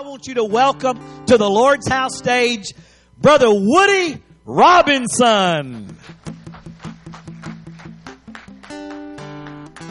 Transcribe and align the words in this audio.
I 0.00 0.02
want 0.02 0.26
you 0.26 0.34
to 0.36 0.44
welcome 0.44 0.98
to 1.26 1.36
the 1.36 1.46
Lord's 1.46 1.86
house 1.86 2.16
stage 2.16 2.72
Brother 3.18 3.48
Woody 3.50 4.22
Robinson. 4.46 5.94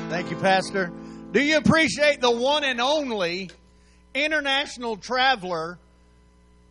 Thank 0.09 0.31
you, 0.31 0.37
Pastor. 0.37 0.91
Do 1.31 1.39
you 1.39 1.57
appreciate 1.57 2.21
the 2.21 2.31
one 2.31 2.63
and 2.63 2.81
only 2.81 3.51
international 4.15 4.97
traveler, 4.97 5.77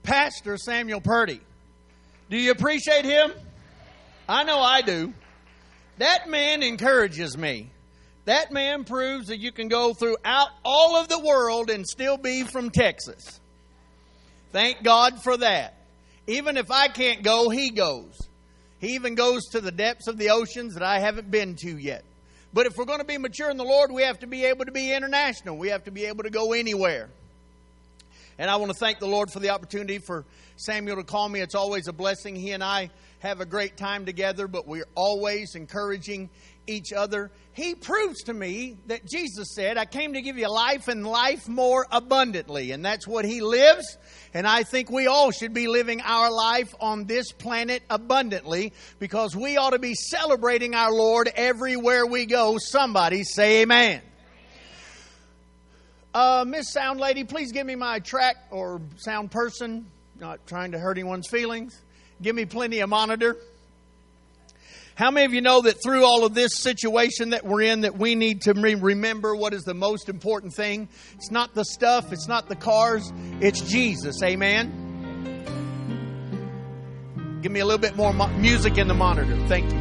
Pastor 0.03 0.57
Samuel 0.57 1.01
Purdy? 1.01 1.41
Do 2.31 2.37
you 2.37 2.51
appreciate 2.51 3.05
him? 3.05 3.31
I 4.29 4.43
know 4.43 4.59
I 4.59 4.81
do. 4.81 5.15
That 5.99 6.29
man 6.29 6.65
encourages 6.65 7.39
me. 7.39 7.71
That 8.29 8.53
man 8.53 8.85
proves 8.85 9.29
that 9.29 9.39
you 9.39 9.53
can 9.53 9.69
go 9.69 9.95
throughout 9.95 10.51
all 10.63 10.97
of 10.97 11.09
the 11.09 11.19
world 11.19 11.71
and 11.71 11.87
still 11.87 12.19
be 12.19 12.43
from 12.43 12.69
Texas. 12.69 13.41
Thank 14.53 14.83
God 14.83 15.23
for 15.23 15.39
that. 15.39 15.75
Even 16.27 16.59
if 16.59 16.71
I 16.71 16.89
can't 16.89 17.23
go, 17.23 17.49
he 17.49 17.71
goes. 17.71 18.21
He 18.81 18.97
even 18.97 19.15
goes 19.15 19.47
to 19.53 19.63
the 19.63 19.73
depths 19.73 20.09
of 20.09 20.19
the 20.19 20.29
oceans 20.29 20.75
that 20.75 20.83
I 20.83 20.99
haven't 20.99 21.31
been 21.31 21.57
to 21.63 21.79
yet. 21.79 22.05
But 22.53 22.67
if 22.67 22.77
we're 22.77 22.85
going 22.85 22.99
to 22.99 23.07
be 23.07 23.17
mature 23.17 23.49
in 23.49 23.57
the 23.57 23.65
Lord, 23.65 23.91
we 23.91 24.03
have 24.03 24.19
to 24.19 24.27
be 24.27 24.45
able 24.45 24.67
to 24.67 24.73
be 24.73 24.93
international. 24.93 25.57
We 25.57 25.69
have 25.69 25.85
to 25.85 25.91
be 25.91 26.05
able 26.05 26.25
to 26.25 26.31
go 26.31 26.53
anywhere. 26.53 27.09
And 28.39 28.51
I 28.51 28.57
want 28.57 28.71
to 28.71 28.79
thank 28.79 28.99
the 28.99 29.09
Lord 29.09 29.33
for 29.33 29.41
the 29.41 29.49
opportunity 29.49 30.01
for 30.01 30.27
Samuel 30.57 30.97
to 30.97 31.03
call 31.03 31.31
me. 31.31 31.41
It's 31.41 31.55
always 31.55 31.89
a 31.89 31.95
blessing. 31.95 32.37
He 32.37 32.51
and 32.51 32.63
I 32.63 32.91
have 33.21 33.41
a 33.41 33.47
great 33.47 33.79
time 33.79 34.05
together, 34.05 34.47
but 34.47 34.67
we're 34.67 34.87
always 34.95 35.55
encouraging 35.55 36.29
each 36.69 36.93
other. 36.93 37.31
He 37.53 37.75
proves 37.75 38.23
to 38.25 38.35
me 38.35 38.77
that 38.87 39.05
Jesus 39.05 39.55
said, 39.55 39.79
I 39.79 39.85
came 39.85 40.13
to 40.13 40.23
give 40.23 40.39
you 40.39 40.49
life 40.49 40.87
and 40.89 41.07
life 41.07 41.49
more 41.49 41.87
abundantly. 41.91 42.71
And 42.73 42.85
that's 42.85 43.07
what 43.07 43.25
He 43.25 43.41
lives. 43.41 43.99
And 44.33 44.47
I 44.47 44.63
think 44.63 44.91
we 44.91 45.07
all 45.07 45.31
should 45.31 45.55
be 45.55 45.67
living 45.67 46.01
our 46.03 46.31
life 46.31 46.75
on 46.81 47.07
this 47.07 47.33
planet 47.33 47.83
abundantly 47.91 48.73
because 48.99 49.35
we 49.35 49.57
ought 49.57 49.71
to 49.71 49.79
be 49.79 49.95
celebrating 49.95 50.75
our 50.75 50.93
Lord 50.93 51.31
everywhere 51.35 52.07
we 52.07 52.27
go. 52.27 52.59
Somebody 52.59 53.25
say 53.25 53.63
amen. 53.63 54.03
Uh, 56.15 56.45
Miss 56.47 56.73
Sound 56.73 57.01
Lady, 57.01 57.25
please 57.25 57.53
give 57.53 57.67
me 57.67 57.75
my 57.75 57.99
track 57.99 58.37
or 58.51 58.81
sound 58.97 59.31
person. 59.31 59.87
Not 60.19 60.47
trying 60.47 60.73
to 60.73 60.79
hurt 60.79 60.99
anyone's 60.99 61.29
feelings. 61.29 61.81
Give 62.21 62.35
me 62.35 62.45
plenty 62.45 62.81
of 62.81 62.89
monitor. 62.89 63.37
How 64.99 65.13
many 65.13 65.27
of 65.27 65.33
you 65.33 65.41
know 65.41 65.63
that 65.63 65.81
through 65.81 66.05
all 66.05 66.25
of 66.25 66.35
this 66.35 66.57
situation 66.57 67.31
that 67.31 67.47
we're 67.47 67.63
in, 67.63 67.83
that 67.83 67.97
we 67.97 68.17
need 68.17 68.43
to 68.43 68.53
remember 68.53 69.37
what 69.37 69.55
is 69.55 69.63
the 69.63 69.73
most 69.73 70.09
important 70.09 70.53
thing? 70.53 70.89
It's 71.15 71.31
not 71.31 71.55
the 71.55 71.65
stuff, 71.65 72.13
it's 72.13 72.27
not 72.27 72.49
the 72.49 72.57
cars, 72.57 73.13
it's 73.41 73.61
Jesus. 73.61 74.21
Amen. 74.25 74.75
Give 77.43 77.53
me 77.53 77.61
a 77.61 77.65
little 77.65 77.79
bit 77.79 77.95
more 77.95 78.13
mo- 78.13 78.27
music 78.39 78.77
in 78.77 78.89
the 78.89 78.95
monitor. 78.95 79.37
Thank 79.47 79.71
you. 79.71 79.79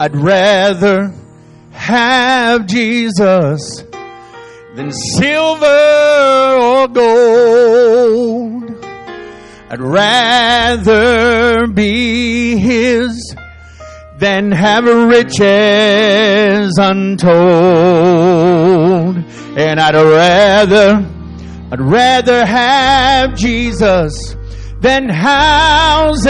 I'd 0.00 0.16
rather 0.16 1.14
have 1.70 2.66
Jesus 2.66 3.84
than 4.74 4.90
silver 4.90 5.64
or 6.60 6.88
gold. 6.88 8.75
I'd 9.76 9.82
rather 9.82 11.66
be 11.66 12.56
his 12.56 13.36
than 14.16 14.50
have 14.50 14.86
riches 14.86 15.42
untold. 16.78 17.26
And 19.58 19.78
I'd 19.78 19.94
rather, 19.94 21.06
I'd 21.70 21.80
rather 21.82 22.46
have 22.46 23.36
Jesus 23.36 24.34
than 24.80 25.10
houses 25.10 26.26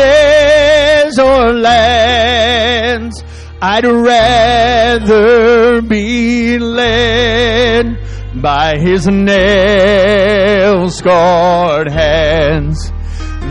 or 1.17 1.53
lands. 1.53 3.23
I'd 3.63 3.87
rather 3.87 5.83
be 5.83 6.59
led 6.59 7.97
by 8.43 8.77
his 8.77 9.07
nail 9.07 10.91
scarred 10.91 11.93
hands 11.93 12.91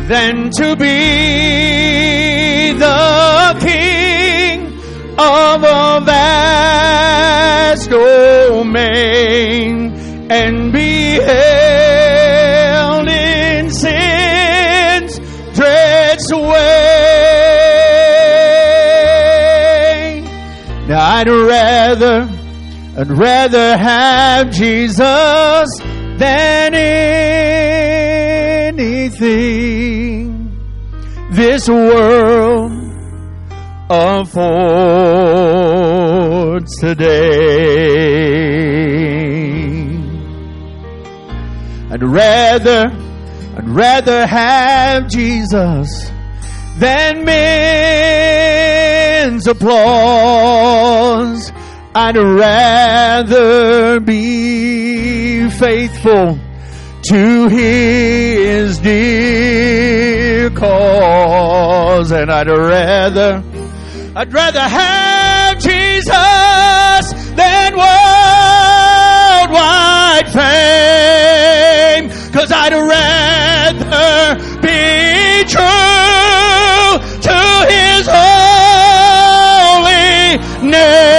than 0.07 0.51
to 0.51 0.75
be 0.75 2.71
the 2.73 3.57
king 3.59 4.67
of 5.17 5.63
a 5.63 6.01
vast 6.05 7.89
domain 7.89 9.91
and 10.29 10.71
be 10.71 11.13
held 11.15 13.07
in 13.07 13.71
sin's 13.71 15.17
dreadful 15.55 16.19
sway. 16.19 16.85
Now 20.88 21.15
I'd 21.15 21.27
rather, 21.27 22.29
I'd 22.97 23.09
rather 23.09 23.75
have 23.77 24.51
Jesus 24.51 25.67
than 26.17 26.73
anything 29.05 30.49
this 31.31 31.69
world 31.69 32.71
affords 33.89 34.45
today. 36.79 37.95
I'd 41.91 42.03
rather, 42.03 42.91
I'd 43.57 43.69
rather 43.69 44.25
have 44.25 45.07
Jesus 45.07 46.09
than 46.79 47.23
men's 47.25 49.45
applause. 49.47 51.51
I'd 51.94 52.17
rather 52.17 53.99
be 53.99 55.47
faithful 55.51 56.39
to 57.09 57.47
his 57.49 58.79
dear 58.79 60.49
cause. 60.51 62.11
And 62.11 62.31
I'd 62.31 62.47
rather, 62.47 63.43
I'd 64.16 64.33
rather 64.33 64.59
have 64.59 65.59
Jesus 65.59 67.13
than 67.35 67.75
worldwide 67.75 68.25
fame. 70.33 72.09
Cause 72.31 72.51
I'd 72.51 72.73
rather 72.73 74.35
be 74.61 75.44
true 75.47 76.99
to 77.21 77.65
his 77.69 78.07
holy 78.09 79.75
name 80.71 81.14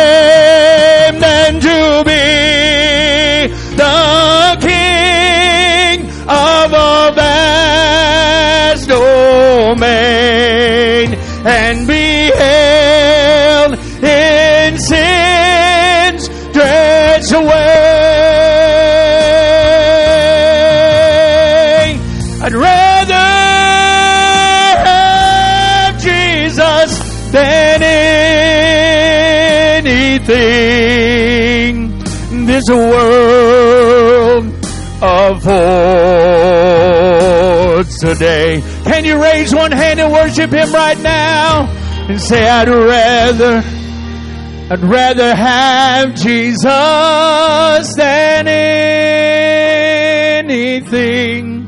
and 11.47 11.87
be 11.87 12.31
held 12.37 13.75
in 14.03 14.79
sin's 14.79 16.29
dreadful 16.53 17.45
way. 17.47 17.87
I'd 22.43 22.53
rather 22.53 23.15
have 24.87 25.95
Jesus 26.03 27.31
than 27.31 27.83
anything 29.83 30.47
this 32.47 32.69
world 32.69 34.47
affords 35.01 36.76
today. 37.85 38.63
Can 38.85 39.05
you 39.05 39.21
raise 39.23 39.55
one 39.55 39.73
hand 39.73 40.01
and 40.01 40.13
worship 40.13 40.51
Him 40.51 40.73
right 40.73 40.99
now 40.99 41.67
and 42.09 42.21
say, 42.21 42.49
I'd 42.49 42.69
rather, 42.69 43.63
I'd 44.73 44.83
rather 44.83 45.35
have 45.35 46.15
Jesus 46.15 46.65
than 47.95 48.47
anything 50.49 51.67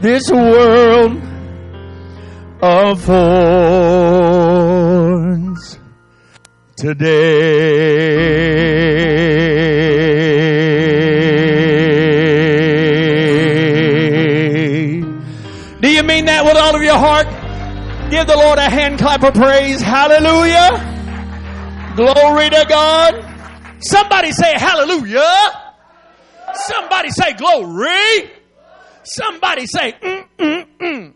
this 0.00 0.30
world 0.30 1.20
affords 2.62 3.42
today. 6.76 8.12
Your 16.92 17.00
heart? 17.00 17.26
Give 18.10 18.26
the 18.26 18.36
Lord 18.36 18.58
a 18.58 18.68
hand 18.68 18.98
clap 18.98 19.22
of 19.22 19.32
praise. 19.32 19.80
Hallelujah. 19.80 20.90
Glory 21.96 22.50
to 22.50 22.66
God. 22.68 23.28
Somebody 23.80 24.32
say 24.32 24.52
hallelujah. 24.54 25.74
Somebody 26.54 27.08
say 27.10 27.32
glory. 27.32 28.30
Somebody 29.04 29.66
say 29.66 29.92
mm, 29.92 30.28
mm, 30.38 30.66
mm. 30.78 31.12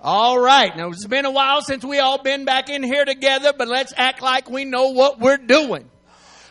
All 0.00 0.38
right. 0.38 0.76
Now 0.76 0.90
it's 0.90 1.06
been 1.06 1.24
a 1.24 1.32
while 1.32 1.62
since 1.62 1.84
we 1.84 1.98
all 1.98 2.22
been 2.22 2.44
back 2.44 2.70
in 2.70 2.84
here 2.84 3.04
together, 3.04 3.52
but 3.56 3.66
let's 3.66 3.92
act 3.96 4.22
like 4.22 4.48
we 4.48 4.64
know 4.64 4.90
what 4.90 5.18
we're 5.18 5.36
doing. 5.36 5.90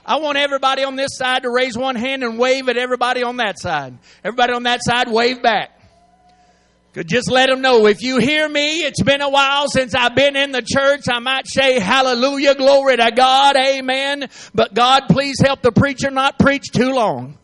I 0.05 0.17
want 0.17 0.37
everybody 0.37 0.83
on 0.83 0.97
this 0.97 1.15
side 1.15 1.43
to 1.43 1.49
raise 1.49 1.77
one 1.77 1.95
hand 1.95 2.23
and 2.23 2.37
wave 2.37 2.67
at 2.67 2.77
everybody 2.77 3.23
on 3.23 3.37
that 3.37 3.59
side. 3.59 3.97
Everybody 4.23 4.53
on 4.53 4.63
that 4.63 4.81
side, 4.83 5.09
wave 5.09 5.41
back. 5.41 5.78
Could 6.93 7.07
just 7.07 7.29
let 7.29 7.49
them 7.49 7.61
know 7.61 7.85
if 7.85 8.01
you 8.01 8.17
hear 8.17 8.49
me, 8.49 8.79
it's 8.79 9.03
been 9.03 9.21
a 9.21 9.29
while 9.29 9.67
since 9.69 9.93
I've 9.93 10.15
been 10.15 10.35
in 10.35 10.51
the 10.51 10.63
church. 10.63 11.01
I 11.07 11.19
might 11.19 11.47
say 11.47 11.79
hallelujah, 11.79 12.55
glory 12.55 12.97
to 12.97 13.11
God, 13.11 13.55
amen. 13.55 14.27
But 14.55 14.73
God, 14.73 15.03
please 15.07 15.39
help 15.39 15.61
the 15.61 15.71
preacher 15.71 16.09
not 16.09 16.39
preach 16.39 16.71
too 16.71 16.91
long. 16.91 17.37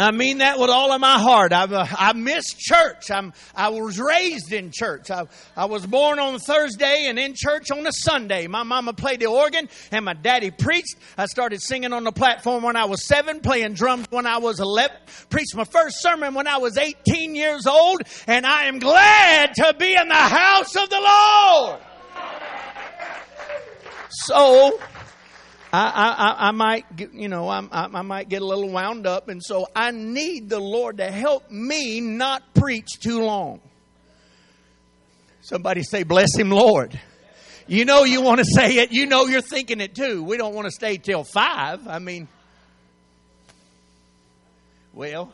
I 0.00 0.12
mean 0.12 0.38
that 0.38 0.60
with 0.60 0.70
all 0.70 0.92
of 0.92 1.00
my 1.00 1.18
heart. 1.18 1.52
I, 1.52 1.64
uh, 1.64 1.86
I 1.90 2.12
miss 2.12 2.44
church. 2.56 3.10
I'm, 3.10 3.32
I 3.52 3.70
was 3.70 3.98
raised 3.98 4.52
in 4.52 4.70
church. 4.70 5.10
I, 5.10 5.26
I 5.56 5.64
was 5.64 5.84
born 5.84 6.20
on 6.20 6.38
Thursday 6.38 7.06
and 7.08 7.18
in 7.18 7.34
church 7.34 7.72
on 7.72 7.84
a 7.84 7.90
Sunday. 7.92 8.46
My 8.46 8.62
mama 8.62 8.92
played 8.92 9.18
the 9.18 9.26
organ 9.26 9.68
and 9.90 10.04
my 10.04 10.14
daddy 10.14 10.52
preached. 10.52 10.94
I 11.16 11.26
started 11.26 11.60
singing 11.60 11.92
on 11.92 12.04
the 12.04 12.12
platform 12.12 12.62
when 12.62 12.76
I 12.76 12.84
was 12.84 13.06
seven, 13.06 13.40
playing 13.40 13.74
drums 13.74 14.06
when 14.10 14.24
I 14.24 14.38
was 14.38 14.60
11, 14.60 14.96
preached 15.30 15.56
my 15.56 15.64
first 15.64 16.00
sermon 16.00 16.32
when 16.34 16.46
I 16.46 16.58
was 16.58 16.78
18 16.78 17.34
years 17.34 17.66
old, 17.66 18.02
and 18.28 18.46
I 18.46 18.66
am 18.66 18.78
glad 18.78 19.54
to 19.56 19.74
be 19.76 19.96
in 19.96 20.08
the 20.08 20.14
house 20.14 20.76
of 20.76 20.88
the 20.90 21.00
Lord. 21.00 21.80
So, 24.10 24.78
I, 25.72 26.36
I, 26.38 26.48
I 26.48 26.50
might, 26.52 26.86
you 27.12 27.28
know, 27.28 27.48
I, 27.48 27.66
I 27.70 28.02
might 28.02 28.28
get 28.28 28.42
a 28.42 28.46
little 28.46 28.70
wound 28.70 29.06
up, 29.06 29.28
and 29.28 29.42
so 29.42 29.66
I 29.76 29.90
need 29.90 30.48
the 30.48 30.60
Lord 30.60 30.98
to 30.98 31.10
help 31.10 31.50
me 31.50 32.00
not 32.00 32.54
preach 32.54 32.98
too 33.00 33.22
long. 33.22 33.60
Somebody 35.42 35.82
say, 35.82 36.02
"Bless 36.04 36.34
Him, 36.36 36.50
Lord." 36.50 36.98
You 37.66 37.84
know 37.84 38.04
you 38.04 38.22
want 38.22 38.38
to 38.38 38.46
say 38.46 38.78
it. 38.78 38.92
You 38.92 39.04
know 39.04 39.26
you're 39.26 39.42
thinking 39.42 39.82
it 39.82 39.94
too. 39.94 40.22
We 40.22 40.38
don't 40.38 40.54
want 40.54 40.64
to 40.64 40.70
stay 40.70 40.96
till 40.96 41.22
five. 41.22 41.86
I 41.86 41.98
mean, 41.98 42.28
well, 44.94 45.30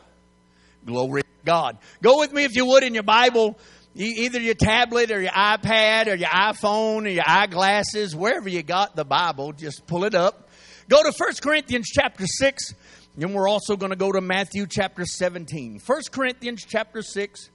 glory 0.85 1.21
God. 1.45 1.77
Go 2.01 2.19
with 2.19 2.33
me 2.33 2.43
if 2.43 2.55
you 2.55 2.65
would 2.65 2.83
in 2.83 2.93
your 2.93 3.03
Bible 3.03 3.57
either 3.95 4.39
your 4.39 4.55
tablet 4.55 5.11
or 5.11 5.21
your 5.21 5.31
iPad 5.31 6.07
or 6.07 6.15
your 6.15 6.29
iPhone 6.29 7.05
or 7.05 7.09
your 7.09 7.23
eyeglasses, 7.25 8.15
wherever 8.15 8.49
you 8.49 8.61
got 8.61 8.95
the 8.95 9.05
Bible, 9.05 9.53
just 9.53 9.87
pull 9.87 10.03
it 10.03 10.15
up. 10.15 10.49
Go 10.89 11.01
to 11.01 11.13
1 11.15 11.33
Corinthians 11.41 11.87
chapter 11.87 12.27
6, 12.27 12.73
and 13.19 13.33
we're 13.33 13.47
also 13.47 13.75
going 13.77 13.91
to 13.91 13.95
go 13.95 14.11
to 14.11 14.21
Matthew 14.21 14.67
chapter 14.69 15.05
17. 15.05 15.81
1 15.83 16.01
Corinthians 16.11 16.65
chapter 16.67 17.01
6, 17.01 17.49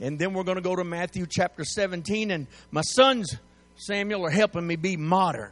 and 0.00 0.18
then 0.18 0.32
we're 0.32 0.44
going 0.44 0.56
to 0.56 0.62
go 0.62 0.76
to 0.76 0.84
Matthew 0.84 1.26
chapter 1.28 1.64
17. 1.64 2.30
And 2.30 2.46
my 2.70 2.82
sons, 2.82 3.36
Samuel, 3.76 4.24
are 4.24 4.30
helping 4.30 4.66
me 4.66 4.76
be 4.76 4.96
modern. 4.96 5.50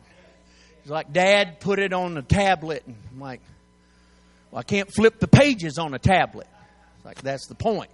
He's 0.83 0.91
like, 0.91 1.13
Dad, 1.13 1.61
put 1.61 1.79
it 1.79 1.93
on 1.93 2.15
the 2.15 2.23
tablet. 2.23 2.85
And 2.87 2.97
I'm 3.13 3.21
like, 3.21 3.41
well, 4.51 4.61
I 4.61 4.63
can't 4.63 4.89
flip 4.95 5.19
the 5.19 5.29
pages 5.29 5.77
on 5.79 5.93
a 5.93 5.99
tablet. 5.99 6.47
It's 6.97 7.05
like, 7.05 7.21
that's 7.21 7.47
the 7.49 7.55
point. 7.55 7.91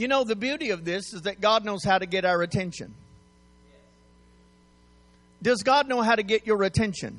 You 0.00 0.08
know, 0.08 0.24
the 0.24 0.34
beauty 0.34 0.70
of 0.70 0.86
this 0.86 1.12
is 1.12 1.22
that 1.22 1.42
God 1.42 1.62
knows 1.62 1.84
how 1.84 1.98
to 1.98 2.06
get 2.06 2.24
our 2.24 2.40
attention. 2.40 2.94
Does 5.42 5.62
God 5.62 5.88
know 5.88 6.00
how 6.00 6.14
to 6.14 6.22
get 6.22 6.46
your 6.46 6.62
attention? 6.62 7.18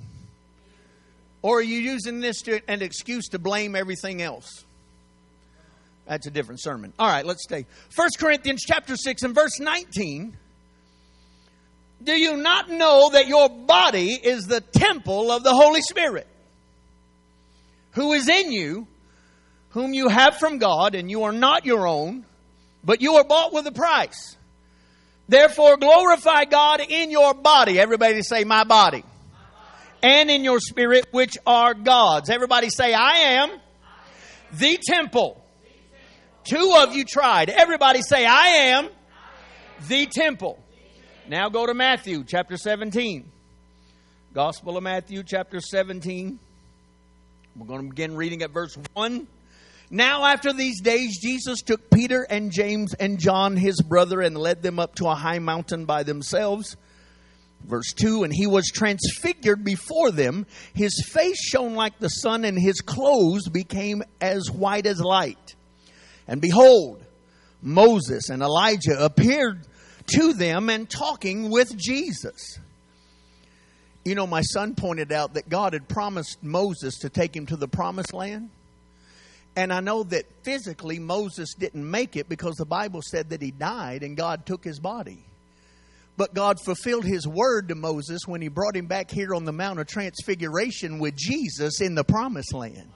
Or 1.44 1.60
are 1.60 1.62
you 1.62 1.78
using 1.78 2.22
this 2.22 2.42
to 2.42 2.60
an 2.68 2.82
excuse 2.82 3.28
to 3.30 3.40
blame 3.40 3.76
everything 3.76 4.24
else? 4.24 4.66
That's 6.08 6.26
a 6.26 6.32
different 6.32 6.60
sermon. 6.60 6.92
All 6.98 7.08
right, 7.08 7.24
let's 7.24 7.44
stay. 7.44 7.68
1 7.96 8.10
Corinthians 8.18 8.64
chapter 8.66 8.96
6 8.96 9.22
and 9.22 9.36
verse 9.36 9.60
19. 9.60 10.36
Do 12.04 12.14
you 12.14 12.36
not 12.36 12.68
know 12.68 13.12
that 13.14 13.28
your 13.28 13.48
body 13.48 14.14
is 14.14 14.48
the 14.48 14.62
temple 14.62 15.30
of 15.30 15.44
the 15.44 15.54
Holy 15.54 15.82
Spirit, 15.82 16.26
who 17.92 18.14
is 18.14 18.28
in 18.28 18.52
you, 18.52 18.88
whom 19.70 19.94
you 19.94 20.08
have 20.10 20.38
from 20.38 20.58
God, 20.58 20.96
and 20.96 21.12
you 21.12 21.26
are 21.26 21.32
not 21.32 21.64
your 21.68 21.86
own? 21.86 22.26
But 22.84 23.02
you 23.02 23.16
are 23.16 23.24
bought 23.24 23.54
with 23.54 23.68
a 23.68 23.72
price. 23.72 24.38
Therefore, 25.28 25.78
glorify 25.78 26.46
God 26.46 26.82
in 26.82 27.12
your 27.12 27.34
body. 27.34 27.80
Everybody 27.80 28.22
say, 28.22 28.44
my 28.44 28.64
body. 28.64 29.04
And 30.04 30.30
in 30.30 30.44
your 30.44 30.60
spirit, 30.60 31.06
which 31.12 31.38
are 31.46 31.74
God's. 31.74 32.30
Everybody 32.30 32.70
say, 32.70 32.94
I 32.94 33.18
am 33.18 33.52
the 34.54 34.80
temple. 34.84 35.42
Two 36.44 36.76
of 36.80 36.96
you 36.96 37.06
tried. 37.06 37.50
Everybody 37.50 38.02
say, 38.02 38.26
I 38.26 38.48
am 38.74 38.90
the 39.88 40.08
temple. 40.08 40.60
Now 41.28 41.50
go 41.50 41.66
to 41.66 41.74
Matthew 41.74 42.24
chapter 42.24 42.58
17. 42.58 43.32
Gospel 44.34 44.78
of 44.78 44.84
Matthew 44.84 45.24
chapter 45.24 45.60
17. 45.60 46.40
We're 47.56 47.68
going 47.68 47.84
to 47.84 47.90
begin 47.90 48.16
reading 48.16 48.42
at 48.42 48.52
verse 48.52 48.78
1. 48.94 49.28
Now, 49.94 50.24
after 50.24 50.54
these 50.54 50.80
days, 50.80 51.20
Jesus 51.20 51.62
took 51.62 51.90
Peter 51.90 52.26
and 52.30 52.50
James 52.50 52.94
and 52.94 53.20
John, 53.20 53.58
his 53.58 53.82
brother, 53.82 54.22
and 54.22 54.38
led 54.38 54.64
them 54.64 54.80
up 54.80 54.96
to 54.96 55.08
a 55.08 55.16
high 55.16 55.40
mountain 55.40 55.84
by 55.84 56.04
themselves. 56.04 56.78
Verse 57.66 57.92
2 57.98 58.24
And 58.24 58.34
he 58.34 58.48
was 58.48 58.72
transfigured 58.74 59.66
before 59.66 60.12
them. 60.12 60.46
His 60.74 61.04
face 61.12 61.44
shone 61.44 61.76
like 61.76 62.00
the 62.00 62.08
sun, 62.08 62.46
and 62.46 62.58
his 62.58 62.80
clothes 62.80 63.50
became 63.50 64.02
as 64.22 64.50
white 64.50 64.86
as 64.86 65.02
light. 65.02 65.56
And 66.26 66.40
behold, 66.40 67.04
Moses 67.62 68.30
and 68.30 68.42
Elijah 68.42 68.98
appeared 68.98 69.68
to 70.16 70.32
them 70.32 70.70
and 70.70 70.90
talking 70.90 71.52
with 71.52 71.76
Jesus. 71.78 72.58
You 74.06 74.16
know, 74.16 74.26
my 74.26 74.42
son 74.42 74.74
pointed 74.76 75.12
out 75.12 75.34
that 75.34 75.50
God 75.50 75.74
had 75.74 75.90
promised 75.90 76.42
Moses 76.42 77.00
to 77.00 77.10
take 77.10 77.36
him 77.36 77.46
to 77.48 77.58
the 77.58 77.68
promised 77.68 78.14
land. 78.14 78.52
And 79.56 79.74
I 79.74 79.82
know 79.82 80.04
that 80.04 80.26
physically 80.44 81.00
Moses 81.00 81.54
didn't 81.58 81.90
make 81.90 82.16
it 82.16 82.30
because 82.30 82.56
the 82.56 82.66
Bible 82.66 83.02
said 83.04 83.30
that 83.30 83.42
he 83.42 83.52
died 83.52 84.04
and 84.04 84.16
God 84.16 84.46
took 84.46 84.64
his 84.64 84.80
body. 84.80 85.26
But 86.16 86.34
God 86.34 86.58
fulfilled 86.64 87.06
his 87.06 87.28
word 87.28 87.70
to 87.70 87.76
Moses 87.76 88.22
when 88.26 88.42
he 88.42 88.48
brought 88.48 88.76
him 88.76 88.86
back 88.86 89.12
here 89.12 89.34
on 89.34 89.44
the 89.44 89.52
Mount 89.52 89.80
of 89.80 89.88
Transfiguration 89.88 91.00
with 91.00 91.16
Jesus 91.16 91.82
in 91.82 91.96
the 91.96 92.04
promised 92.04 92.54
land. 92.54 92.90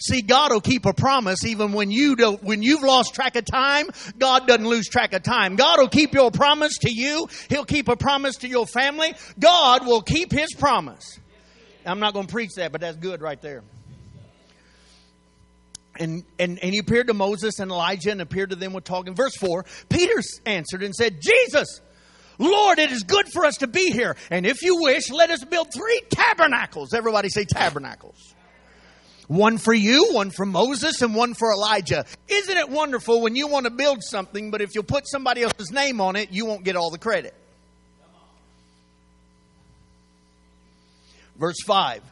See, 0.00 0.20
God 0.20 0.52
will 0.52 0.60
keep 0.60 0.84
a 0.84 0.92
promise 0.92 1.44
even 1.44 1.72
when 1.72 1.92
you 1.92 2.16
don't, 2.16 2.42
when 2.42 2.60
you've 2.60 2.82
lost 2.82 3.14
track 3.14 3.36
of 3.36 3.44
time, 3.44 3.86
God 4.18 4.48
doesn't 4.48 4.66
lose 4.66 4.88
track 4.88 5.12
of 5.12 5.22
time. 5.22 5.54
God 5.54 5.78
will 5.78 5.88
keep 5.88 6.12
your 6.12 6.32
promise 6.32 6.76
to 6.78 6.92
you. 6.92 7.28
He'll 7.48 7.64
keep 7.64 7.88
a 7.88 7.96
promise 7.96 8.36
to 8.38 8.48
your 8.48 8.66
family. 8.66 9.14
God 9.38 9.86
will 9.86 10.02
keep 10.02 10.32
his 10.32 10.52
promise. 10.58 11.20
I'm 11.86 12.00
not 12.00 12.14
going 12.14 12.26
to 12.26 12.32
preach 12.32 12.50
that, 12.56 12.72
but 12.72 12.80
that's 12.80 12.96
good 12.96 13.20
right 13.20 13.40
there 13.40 13.62
and, 16.02 16.24
and, 16.38 16.58
and 16.62 16.72
he 16.72 16.78
appeared 16.78 17.06
to 17.06 17.14
Moses 17.14 17.60
and 17.60 17.70
Elijah 17.70 18.10
and 18.10 18.20
appeared 18.20 18.50
to 18.50 18.56
them 18.56 18.72
with 18.72 18.84
talking. 18.84 19.14
Verse 19.14 19.36
4 19.36 19.64
Peter 19.88 20.20
answered 20.44 20.82
and 20.82 20.94
said, 20.94 21.20
Jesus, 21.22 21.80
Lord, 22.38 22.78
it 22.78 22.90
is 22.90 23.04
good 23.04 23.26
for 23.32 23.44
us 23.44 23.58
to 23.58 23.66
be 23.66 23.90
here. 23.90 24.16
And 24.30 24.44
if 24.44 24.62
you 24.62 24.82
wish, 24.82 25.10
let 25.10 25.30
us 25.30 25.44
build 25.44 25.68
three 25.72 26.02
tabernacles. 26.10 26.92
Everybody 26.92 27.28
say 27.28 27.44
tabernacles. 27.44 28.34
One 29.28 29.56
for 29.56 29.72
you, 29.72 30.12
one 30.12 30.30
for 30.30 30.44
Moses, 30.44 31.00
and 31.00 31.14
one 31.14 31.34
for 31.34 31.52
Elijah. 31.52 32.04
Isn't 32.28 32.56
it 32.56 32.68
wonderful 32.68 33.22
when 33.22 33.36
you 33.36 33.46
want 33.46 33.64
to 33.64 33.70
build 33.70 34.02
something, 34.02 34.50
but 34.50 34.60
if 34.60 34.74
you 34.74 34.82
put 34.82 35.08
somebody 35.08 35.42
else's 35.42 35.70
name 35.70 36.00
on 36.00 36.16
it, 36.16 36.32
you 36.32 36.44
won't 36.44 36.64
get 36.64 36.76
all 36.76 36.90
the 36.90 36.98
credit? 36.98 37.34
Verse 41.38 41.62
5 41.64 42.02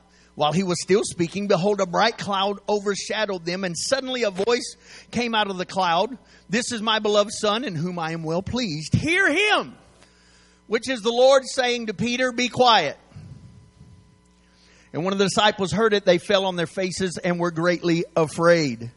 while 0.41 0.53
he 0.53 0.63
was 0.63 0.81
still 0.81 1.03
speaking, 1.05 1.49
behold, 1.49 1.83
a 1.83 1.87
bright 1.87 2.17
cloud 2.17 2.61
overshadowed 2.67 3.45
them, 3.45 3.63
and 3.63 3.77
suddenly 3.77 4.23
a 4.23 4.31
voice 4.31 4.75
came 5.11 5.35
out 5.35 5.51
of 5.51 5.59
the 5.59 5.67
cloud 5.67 6.17
This 6.49 6.73
is 6.73 6.81
my 6.81 6.99
beloved 6.99 7.31
Son, 7.31 7.63
in 7.63 7.75
whom 7.75 7.99
I 7.99 8.13
am 8.13 8.23
well 8.23 8.41
pleased. 8.41 8.95
Hear 8.95 9.31
him! 9.31 9.77
Which 10.67 10.89
is 10.89 11.03
the 11.03 11.13
Lord 11.13 11.43
saying 11.45 11.89
to 11.89 11.95
Peter, 11.95 12.33
Be 12.33 12.49
quiet. 12.49 12.97
And 14.95 15.05
when 15.05 15.19
the 15.19 15.25
disciples 15.25 15.73
heard 15.73 15.93
it, 15.93 16.07
they 16.07 16.17
fell 16.17 16.47
on 16.47 16.57
their 16.57 16.67
faces 16.67 17.19
and 17.23 17.39
were 17.39 17.51
greatly 17.51 18.07
afraid. 18.17 18.91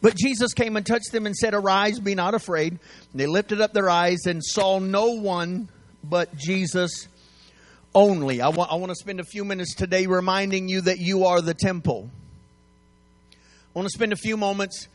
But 0.00 0.16
Jesus 0.16 0.54
came 0.54 0.78
and 0.78 0.86
touched 0.86 1.12
them 1.12 1.26
and 1.26 1.36
said, 1.36 1.52
Arise, 1.52 2.00
be 2.00 2.14
not 2.14 2.32
afraid. 2.32 2.72
And 2.72 3.20
they 3.20 3.26
lifted 3.26 3.60
up 3.60 3.74
their 3.74 3.90
eyes 3.90 4.20
and 4.24 4.42
saw 4.42 4.78
no 4.78 5.08
one 5.08 5.68
but 6.02 6.34
Jesus 6.34 7.08
only. 7.94 8.40
I 8.40 8.48
want, 8.48 8.70
I 8.70 8.76
want 8.76 8.90
to 8.90 8.96
spend 8.96 9.20
a 9.20 9.24
few 9.24 9.44
minutes 9.44 9.74
today 9.74 10.06
reminding 10.06 10.68
you 10.68 10.82
that 10.82 10.98
you 10.98 11.26
are 11.26 11.40
the 11.40 11.54
temple. 11.54 12.10
I 13.32 13.78
want 13.78 13.86
to 13.86 13.92
spend 13.92 14.12
a 14.12 14.16
few 14.16 14.36
moments. 14.36 14.88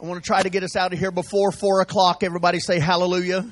I 0.00 0.06
want 0.06 0.22
to 0.22 0.26
try 0.26 0.42
to 0.42 0.50
get 0.50 0.62
us 0.62 0.76
out 0.76 0.92
of 0.92 0.98
here 0.98 1.10
before 1.10 1.50
four 1.52 1.80
o'clock. 1.80 2.22
Everybody 2.22 2.60
say 2.60 2.78
hallelujah. 2.78 3.50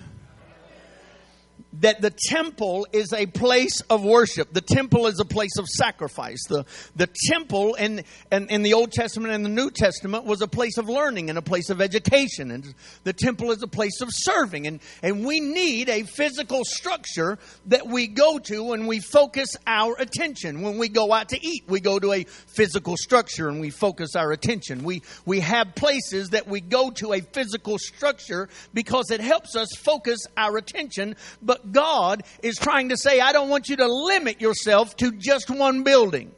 That 1.81 2.00
the 2.00 2.11
temple 2.29 2.87
is 2.93 3.12
a 3.12 3.26
place 3.26 3.81
of 3.83 4.03
worship. 4.03 4.53
The 4.53 4.61
temple 4.66 5.06
is 5.06 5.20
a 5.20 5.25
place 5.25 5.56
of 5.58 5.66
sacrifice. 5.66 6.44
The, 6.49 6.64
the 6.94 7.08
temple 7.28 7.75
in, 7.75 8.04
in, 8.30 8.49
in 8.49 8.62
the 8.62 8.75
Old 8.75 8.92
Testament 8.92 9.32
and 9.32 9.44
the 9.44 9.50
New 9.50 9.70
Testament 9.70 10.25
was 10.25 10.42
a 10.42 10.49
place 10.49 10.78
of 10.78 10.88
learning 10.88 11.30
and 11.30 11.38
a 11.38 11.42
place 11.42 11.70
of 11.70 11.80
education. 11.80 12.50
And 12.50 12.75
the 13.04 13.12
temple 13.12 13.50
is 13.50 13.62
a 13.62 13.68
place 13.68 14.00
of 14.00 14.08
serving. 14.12 14.66
And, 14.66 14.80
and 15.02 15.25
we 15.25 15.40
need 15.40 15.88
a 15.88 16.02
physical 16.02 16.62
structure 16.64 17.38
that 17.66 17.87
we 17.87 18.06
go 18.06 18.38
to 18.38 18.73
and 18.73 18.87
we 18.87 19.00
focus 19.00 19.50
our 19.66 19.94
attention. 19.99 20.62
When 20.62 20.78
we 20.78 20.88
go 20.88 21.12
out 21.12 21.30
to 21.30 21.46
eat, 21.46 21.64
we 21.68 21.80
go 21.80 21.99
to 21.99 22.12
a 22.12 22.25
physical 22.25 22.96
structure 22.96 23.49
and 23.49 23.61
we 23.61 23.70
focus 23.70 24.16
our 24.16 24.32
attention. 24.32 24.82
We, 24.85 25.02
we 25.25 25.40
have 25.40 25.75
places 25.75 26.30
that 26.30 26.46
we 26.46 26.61
go 26.61 26.90
to 26.90 27.12
a 27.12 27.20
physical 27.20 27.78
structure 27.78 28.49
because 28.75 29.11
it 29.11 29.20
helps 29.20 29.56
us 29.56 29.68
focus 29.76 30.20
our 30.37 30.56
attention. 30.56 31.16
But 31.42 31.73
God 31.73 32.23
is 32.42 32.56
trying 32.56 32.90
to 32.90 32.96
say, 32.96 33.20
I 33.20 33.32
don't 33.32 33.49
want 33.49 33.68
you 33.68 33.76
to 33.76 33.87
limit 33.87 34.40
yourself 34.57 34.97
to 34.97 35.13
just 35.13 35.51
one 35.51 35.83
building. 35.83 36.33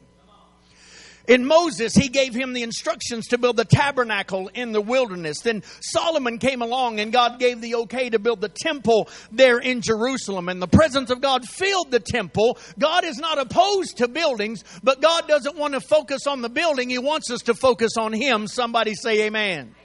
In 1.27 1.45
Moses, 1.45 1.93
he 1.93 2.09
gave 2.09 2.33
him 2.33 2.53
the 2.53 2.63
instructions 2.63 3.27
to 3.27 3.37
build 3.37 3.55
the 3.55 3.65
tabernacle 3.65 4.49
in 4.55 4.71
the 4.71 4.81
wilderness. 4.81 5.41
Then 5.41 5.61
Solomon 5.79 6.39
came 6.39 6.63
along 6.63 6.99
and 6.99 7.13
God 7.13 7.37
gave 7.37 7.61
the 7.61 7.75
okay 7.75 8.09
to 8.09 8.17
build 8.17 8.41
the 8.41 8.49
temple 8.49 9.07
there 9.31 9.59
in 9.59 9.81
Jerusalem. 9.81 10.49
And 10.49 10.59
the 10.59 10.67
presence 10.67 11.11
of 11.11 11.21
God 11.21 11.47
filled 11.47 11.91
the 11.91 11.99
temple. 11.99 12.57
God 12.79 13.03
is 13.03 13.19
not 13.19 13.37
opposed 13.37 13.97
to 13.97 14.07
buildings, 14.07 14.63
but 14.81 15.01
God 15.01 15.27
doesn't 15.27 15.55
want 15.55 15.75
to 15.75 15.81
focus 15.81 16.25
on 16.25 16.41
the 16.41 16.49
building. 16.49 16.89
He 16.89 16.97
wants 16.97 17.29
us 17.29 17.41
to 17.41 17.53
focus 17.53 17.91
on 17.95 18.11
Him. 18.11 18.47
Somebody 18.47 18.95
say 18.95 19.27
amen. 19.27 19.75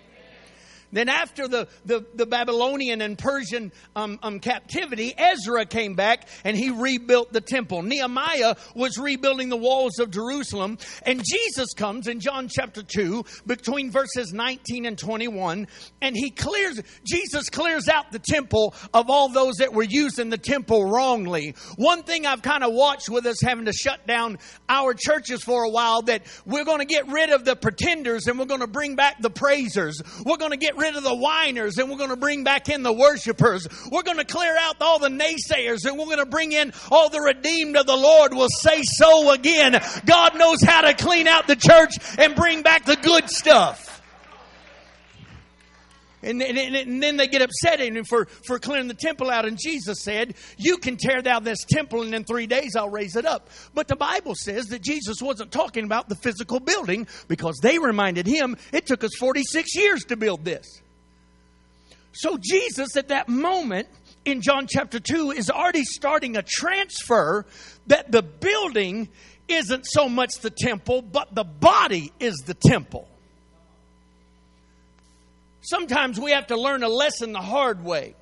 Then, 0.94 1.08
after 1.08 1.48
the, 1.48 1.66
the, 1.84 2.06
the 2.14 2.24
Babylonian 2.24 3.02
and 3.02 3.18
Persian 3.18 3.72
um, 3.96 4.20
um, 4.22 4.38
captivity, 4.38 5.12
Ezra 5.18 5.66
came 5.66 5.94
back 5.94 6.28
and 6.44 6.56
he 6.56 6.70
rebuilt 6.70 7.32
the 7.32 7.40
temple. 7.40 7.82
Nehemiah 7.82 8.54
was 8.76 8.96
rebuilding 8.96 9.48
the 9.48 9.56
walls 9.56 9.98
of 9.98 10.12
Jerusalem. 10.12 10.78
And 11.02 11.20
Jesus 11.24 11.74
comes 11.74 12.06
in 12.06 12.20
John 12.20 12.48
chapter 12.48 12.82
2, 12.82 13.24
between 13.44 13.90
verses 13.90 14.32
19 14.32 14.86
and 14.86 14.96
21, 14.96 15.66
and 16.00 16.16
he 16.16 16.30
clears, 16.30 16.80
Jesus 17.04 17.50
clears 17.50 17.88
out 17.88 18.12
the 18.12 18.20
temple 18.20 18.72
of 18.92 19.10
all 19.10 19.28
those 19.28 19.56
that 19.56 19.72
were 19.74 19.82
using 19.82 20.30
the 20.30 20.38
temple 20.38 20.84
wrongly. 20.84 21.56
One 21.76 22.04
thing 22.04 22.24
I've 22.24 22.42
kind 22.42 22.62
of 22.62 22.72
watched 22.72 23.08
with 23.08 23.26
us 23.26 23.40
having 23.40 23.64
to 23.64 23.72
shut 23.72 24.06
down 24.06 24.38
our 24.68 24.94
churches 24.94 25.42
for 25.42 25.64
a 25.64 25.70
while 25.70 26.02
that 26.02 26.22
we're 26.46 26.64
going 26.64 26.78
to 26.78 26.84
get 26.84 27.08
rid 27.08 27.30
of 27.30 27.44
the 27.44 27.56
pretenders 27.56 28.28
and 28.28 28.38
we're 28.38 28.44
going 28.44 28.60
to 28.60 28.68
bring 28.68 28.94
back 28.94 29.20
the 29.20 29.30
praisers. 29.30 30.00
We're 30.24 30.36
going 30.36 30.52
to 30.52 30.56
get 30.56 30.76
rid 30.76 30.83
rid 30.84 30.96
of 30.96 31.02
the 31.02 31.14
whiners 31.14 31.78
and 31.78 31.90
we're 31.90 31.96
going 31.96 32.10
to 32.10 32.16
bring 32.16 32.44
back 32.44 32.68
in 32.68 32.82
the 32.82 32.92
worshipers. 32.92 33.66
We're 33.90 34.02
going 34.02 34.18
to 34.18 34.24
clear 34.24 34.54
out 34.58 34.76
all 34.82 34.98
the 34.98 35.08
naysayers 35.08 35.86
and 35.86 35.98
we're 35.98 36.04
going 36.04 36.18
to 36.18 36.26
bring 36.26 36.52
in 36.52 36.74
all 36.90 37.08
the 37.08 37.20
redeemed 37.20 37.76
of 37.76 37.86
the 37.86 37.96
Lord 37.96 38.34
will 38.34 38.50
say 38.50 38.82
so 38.82 39.30
again. 39.32 39.80
God 40.04 40.36
knows 40.36 40.60
how 40.62 40.82
to 40.82 40.92
clean 40.92 41.26
out 41.26 41.46
the 41.46 41.56
church 41.56 41.92
and 42.18 42.34
bring 42.34 42.62
back 42.62 42.84
the 42.84 42.96
good 42.96 43.30
stuff. 43.30 43.93
And, 46.24 46.42
and, 46.42 46.58
and, 46.58 47.02
then 47.02 47.16
they 47.18 47.26
get 47.26 47.42
upset 47.42 47.80
at 47.80 47.94
him 47.94 48.04
for, 48.04 48.26
for 48.46 48.58
clearing 48.58 48.88
the 48.88 48.94
temple 48.94 49.30
out. 49.30 49.44
And 49.44 49.58
Jesus 49.60 50.02
said, 50.02 50.34
You 50.56 50.78
can 50.78 50.96
tear 50.96 51.20
down 51.20 51.44
this 51.44 51.64
temple, 51.64 52.02
and 52.02 52.14
in 52.14 52.24
three 52.24 52.46
days 52.46 52.76
I'll 52.76 52.88
raise 52.88 53.14
it 53.14 53.26
up. 53.26 53.50
But 53.74 53.88
the 53.88 53.96
Bible 53.96 54.34
says 54.34 54.66
that 54.66 54.80
Jesus 54.80 55.20
wasn't 55.20 55.52
talking 55.52 55.84
about 55.84 56.08
the 56.08 56.14
physical 56.14 56.60
building 56.60 57.06
because 57.28 57.58
they 57.62 57.78
reminded 57.78 58.26
him 58.26 58.56
it 58.72 58.86
took 58.86 59.04
us 59.04 59.14
46 59.18 59.76
years 59.76 60.04
to 60.04 60.16
build 60.16 60.44
this. 60.44 60.66
So 62.12 62.38
Jesus, 62.40 62.96
at 62.96 63.08
that 63.08 63.28
moment, 63.28 63.88
in 64.24 64.40
John 64.40 64.66
chapter 64.68 65.00
2 65.00 65.32
is 65.32 65.50
already 65.50 65.84
starting 65.84 66.36
a 66.36 66.42
transfer 66.42 67.44
that 67.88 68.10
the 68.10 68.22
building 68.22 69.08
isn't 69.48 69.84
so 69.84 70.08
much 70.08 70.38
the 70.40 70.50
temple, 70.50 71.02
but 71.02 71.34
the 71.34 71.44
body 71.44 72.12
is 72.18 72.36
the 72.46 72.54
temple. 72.54 73.08
Sometimes 75.64 76.20
we 76.20 76.32
have 76.32 76.48
to 76.48 76.60
learn 76.60 76.82
a 76.82 76.88
lesson 76.88 77.32
the 77.32 77.40
hard 77.40 77.82
way. 77.82 78.14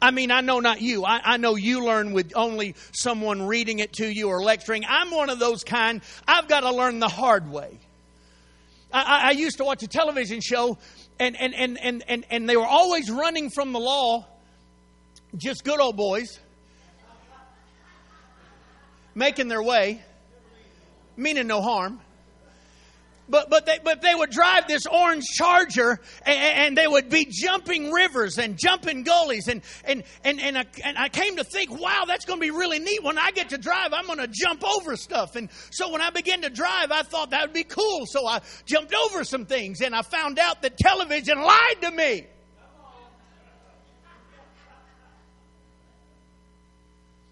I 0.00 0.12
mean, 0.12 0.30
I 0.30 0.40
know 0.40 0.60
not 0.60 0.80
you. 0.80 1.04
I, 1.04 1.20
I, 1.24 1.36
know 1.36 1.56
you 1.56 1.84
learn 1.84 2.12
with 2.12 2.32
only 2.36 2.76
someone 2.92 3.42
reading 3.42 3.80
it 3.80 3.94
to 3.94 4.06
you 4.06 4.28
or 4.28 4.40
lecturing. 4.40 4.84
I'm 4.86 5.10
one 5.10 5.30
of 5.30 5.40
those 5.40 5.64
kind. 5.64 6.00
I've 6.28 6.46
got 6.46 6.60
to 6.60 6.72
learn 6.72 7.00
the 7.00 7.08
hard 7.08 7.50
way. 7.50 7.80
I, 8.92 9.28
I 9.28 9.30
used 9.32 9.58
to 9.58 9.64
watch 9.64 9.82
a 9.82 9.88
television 9.88 10.40
show, 10.40 10.78
and, 11.18 11.36
and, 11.40 11.54
and, 11.54 11.78
and, 11.80 12.04
and, 12.06 12.24
and 12.30 12.48
they 12.48 12.56
were 12.56 12.66
always 12.66 13.10
running 13.10 13.50
from 13.50 13.72
the 13.72 13.80
law, 13.80 14.24
just 15.36 15.64
good 15.64 15.80
old 15.80 15.96
boys, 15.96 16.38
making 19.14 19.48
their 19.48 19.62
way, 19.62 20.02
meaning 21.16 21.48
no 21.48 21.62
harm 21.62 22.00
but 23.28 23.50
but 23.50 23.66
they 23.66 23.78
but 23.82 24.02
they 24.02 24.14
would 24.14 24.30
drive 24.30 24.68
this 24.68 24.86
orange 24.86 25.24
charger 25.24 26.00
and, 26.26 26.38
and, 26.38 26.74
they 26.76 26.86
would 26.86 27.08
be 27.08 27.26
jumping 27.30 27.90
rivers 27.90 28.38
and 28.38 28.58
jumping 28.58 29.02
gullies 29.02 29.48
and 29.48 29.62
and 29.84 30.02
and 30.24 30.40
and 30.40 30.58
I, 30.58 30.64
and 30.84 30.98
I 30.98 31.08
came 31.08 31.36
to 31.36 31.44
think 31.44 31.70
wow 31.70 32.04
that's 32.06 32.24
going 32.24 32.38
to 32.38 32.44
be 32.44 32.50
really 32.50 32.78
neat. 32.78 33.02
When 33.02 33.18
I 33.18 33.30
get 33.30 33.50
to 33.50 33.58
drive 33.58 33.92
I'm 33.92 34.06
going 34.06 34.18
to 34.18 34.28
jump 34.28 34.62
over 34.64 34.96
stuff. 34.96 35.36
And 35.36 35.48
so 35.70 35.90
when 35.90 36.00
I 36.00 36.10
began 36.10 36.42
to 36.42 36.50
drive 36.50 36.90
I 36.90 37.02
thought 37.02 37.30
that 37.30 37.42
would 37.42 37.54
be 37.54 37.64
cool. 37.64 38.06
So 38.06 38.26
I 38.26 38.40
jumped 38.66 38.94
over 38.94 39.24
some 39.24 39.46
things 39.46 39.80
and 39.80 39.94
I 39.94 40.02
found 40.02 40.38
out 40.38 40.62
that 40.62 40.76
television 40.76 41.40
lied 41.40 41.82
to 41.82 41.90
me 41.90 42.26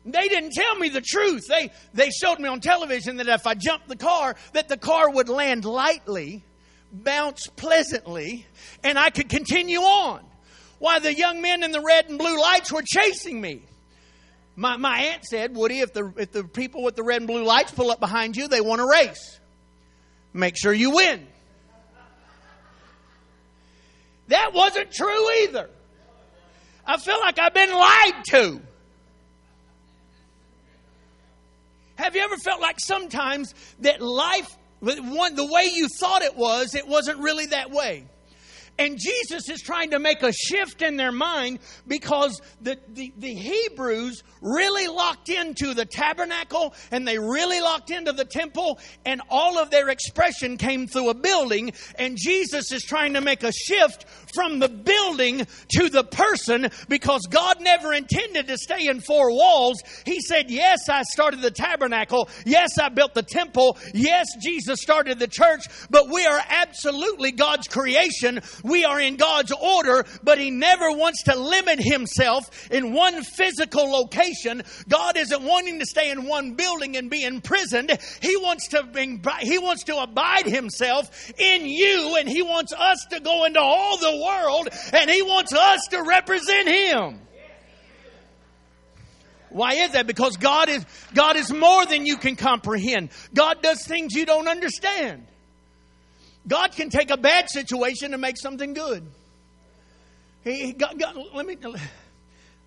They 0.05 0.29
didn't 0.29 0.53
tell 0.53 0.75
me 0.77 0.89
the 0.89 1.01
truth. 1.01 1.47
They, 1.49 1.71
they 1.95 2.11
showed 2.11 2.41
me 2.41 2.49
on 2.49 2.61
television 2.61 3.19
that 3.19 3.29
if 3.29 3.47
I 3.47 3.55
jumped 3.55 3.89
the 3.89 3.97
car, 3.97 4.35
that 4.53 4.69
the 4.69 4.77
car 4.77 5.11
would 5.11 5.29
land 5.29 5.65
lightly, 5.65 6.43
bounce 6.93 7.47
pleasantly, 7.47 8.47
and 8.83 8.99
I 8.99 9.11
could 9.11 9.29
continue 9.29 9.81
on. 9.81 10.25
Why 10.79 10.99
the 10.99 11.15
young 11.15 11.41
men 11.41 11.63
in 11.63 11.71
the 11.71 11.81
red 11.81 12.09
and 12.09 12.19
blue 12.19 12.41
lights 12.41 12.73
were 12.73 12.83
chasing 12.85 13.41
me. 13.41 13.63
My, 14.57 14.77
my 14.77 14.99
aunt 14.99 15.25
said, 15.25 15.55
Woody, 15.55 15.79
if 15.79 15.93
the, 15.93 16.13
if 16.17 16.33
the 16.33 16.45
people 16.45 16.83
with 16.83 16.97
the 16.97 17.05
red 17.05 17.19
and 17.19 17.29
blue 17.29 17.45
lights 17.45 17.71
pull 17.71 17.91
up 17.91 18.01
behind 18.01 18.37
you, 18.37 18.49
they 18.49 18.61
want 18.61 18.81
to 18.81 18.89
race. 18.89 19.39
Make 20.33 20.57
sure 20.57 20.73
you 20.73 20.91
win. 20.91 21.27
That 24.29 24.53
wasn't 24.53 24.91
true 24.91 25.31
either. 25.43 25.71
I 26.85 26.97
feel 26.97 27.21
like 27.21 27.39
I've 27.39 27.55
been 27.55 27.73
lied 27.73 28.25
to. 28.31 28.61
Have 32.03 32.17
you 32.17 32.23
ever 32.23 32.37
felt 32.37 32.61
like 32.61 32.81
sometimes 32.81 33.55
that 33.79 34.03
life, 34.03 34.59
the 34.81 35.49
way 35.49 35.71
you 35.73 35.87
thought 36.01 36.23
it 36.23 36.37
was, 36.37 36.75
it 36.75 36.89
wasn't 36.89 37.21
really 37.21 37.47
that 37.47 37.71
way? 37.71 38.09
And 38.79 38.99
Jesus 38.99 39.49
is 39.51 39.61
trying 39.61 39.91
to 39.91 39.99
make 39.99 40.23
a 40.23 40.33
shift 40.33 40.81
in 40.81 40.97
their 40.97 41.13
mind 41.13 41.59
because 41.87 42.41
the, 42.61 42.79
the, 42.89 43.13
the, 43.19 43.35
Hebrews 43.35 44.23
really 44.41 44.89
locked 44.89 45.29
into 45.29 45.75
the 45.75 45.85
tabernacle 45.85 46.75
and 46.91 47.07
they 47.07 47.19
really 47.19 47.61
locked 47.61 47.91
into 47.91 48.13
the 48.13 48.25
temple, 48.25 48.79
and 49.05 49.21
all 49.29 49.59
of 49.59 49.71
their 49.71 49.91
expression 49.91 50.57
came 50.57 50.87
through 50.87 51.11
a 51.11 51.15
building. 51.15 51.73
And 51.99 52.17
Jesus 52.17 52.73
is 52.73 52.83
trying 52.83 53.15
to 53.15 53.21
make 53.21 53.43
a 53.43 53.53
shift 53.53 54.07
from 54.35 54.59
the 54.59 54.69
building 54.69 55.47
to 55.77 55.89
the 55.91 56.05
person 56.05 56.71
because 56.89 57.27
God 57.31 57.61
never 57.61 57.93
intended 57.93 58.49
to 58.49 58.57
stay 58.57 58.87
in 58.87 59.01
four 59.01 59.31
walls. 59.31 59.83
He 60.07 60.21
said, 60.21 60.51
Yes, 60.51 60.89
I 60.89 61.03
started 61.03 61.43
the 61.43 61.51
tabernacle. 61.51 62.29
Yes, 62.47 62.79
I 62.79 62.89
built 62.89 63.15
the 63.15 63.23
temple. 63.23 63.77
Yes, 63.93 64.27
Jesus 64.43 64.81
started 64.81 65.19
the 65.19 65.29
church, 65.29 65.63
but 65.91 66.09
we 66.09 66.25
are 66.25 66.41
absolutely 66.49 67.33
God's 67.33 67.69
creation 67.69 68.41
we 68.63 68.85
are 68.85 69.01
in 69.01 69.17
God's 69.17 69.53
order, 69.53 70.05
but 70.23 70.39
He 70.39 70.51
never 70.51 70.91
wants 70.93 71.25
to 71.25 71.37
limit 71.37 71.81
Himself 71.81 72.71
in 72.71 72.93
one 72.93 73.23
physical 73.23 73.91
location. 73.91 74.63
God 74.89 75.17
isn't 75.17 75.43
wanting 75.43 75.79
to 75.81 75.87
stay 75.87 76.11
in 76.11 76.27
one 76.27 76.55
building 76.55 76.97
and 76.97 77.11
be 77.11 77.25
imprisoned. 77.25 77.97
He 78.21 78.37
wants 78.37 78.69
to 78.69 78.83
bring, 78.85 79.25
He 79.41 79.59
wants 79.59 79.85
to 79.85 79.97
abide 79.99 80.47
Himself 80.47 81.33
in 81.39 81.67
you, 81.67 82.17
and 82.19 82.29
He 82.29 82.43
wants 82.43 82.73
us 82.73 83.07
to 83.11 83.21
go 83.21 83.45
into 83.45 83.61
all 83.61 83.97
the 83.99 84.25
world, 84.25 84.69
and 84.93 85.11
He 85.11 85.23
wants 85.23 85.53
us 85.53 85.87
to 85.91 86.03
represent 86.03 86.69
Him. 86.69 87.19
Why 89.53 89.75
is 89.75 89.93
that? 89.93 90.07
Because 90.07 90.39
God 90.39 90.69
is, 90.69 90.85
God 91.15 91.37
is 91.37 91.53
more 91.53 91.85
than 91.85 92.07
you 92.07 92.17
can 92.17 92.37
comprehend. 92.37 93.11
God 93.35 93.63
does 93.63 93.85
things 93.87 94.15
you 94.15 94.25
don't 94.25 94.49
understand. 94.49 95.27
God 96.47 96.73
can 96.73 96.91
take 96.91 97.11
a 97.11 97.17
bad 97.17 97.49
situation 97.49 98.13
and 98.13 98.21
make 98.21 98.37
something 98.37 98.75
good. 98.75 99.07
He, 100.45 100.77
let 101.35 101.47
me. 101.47 101.57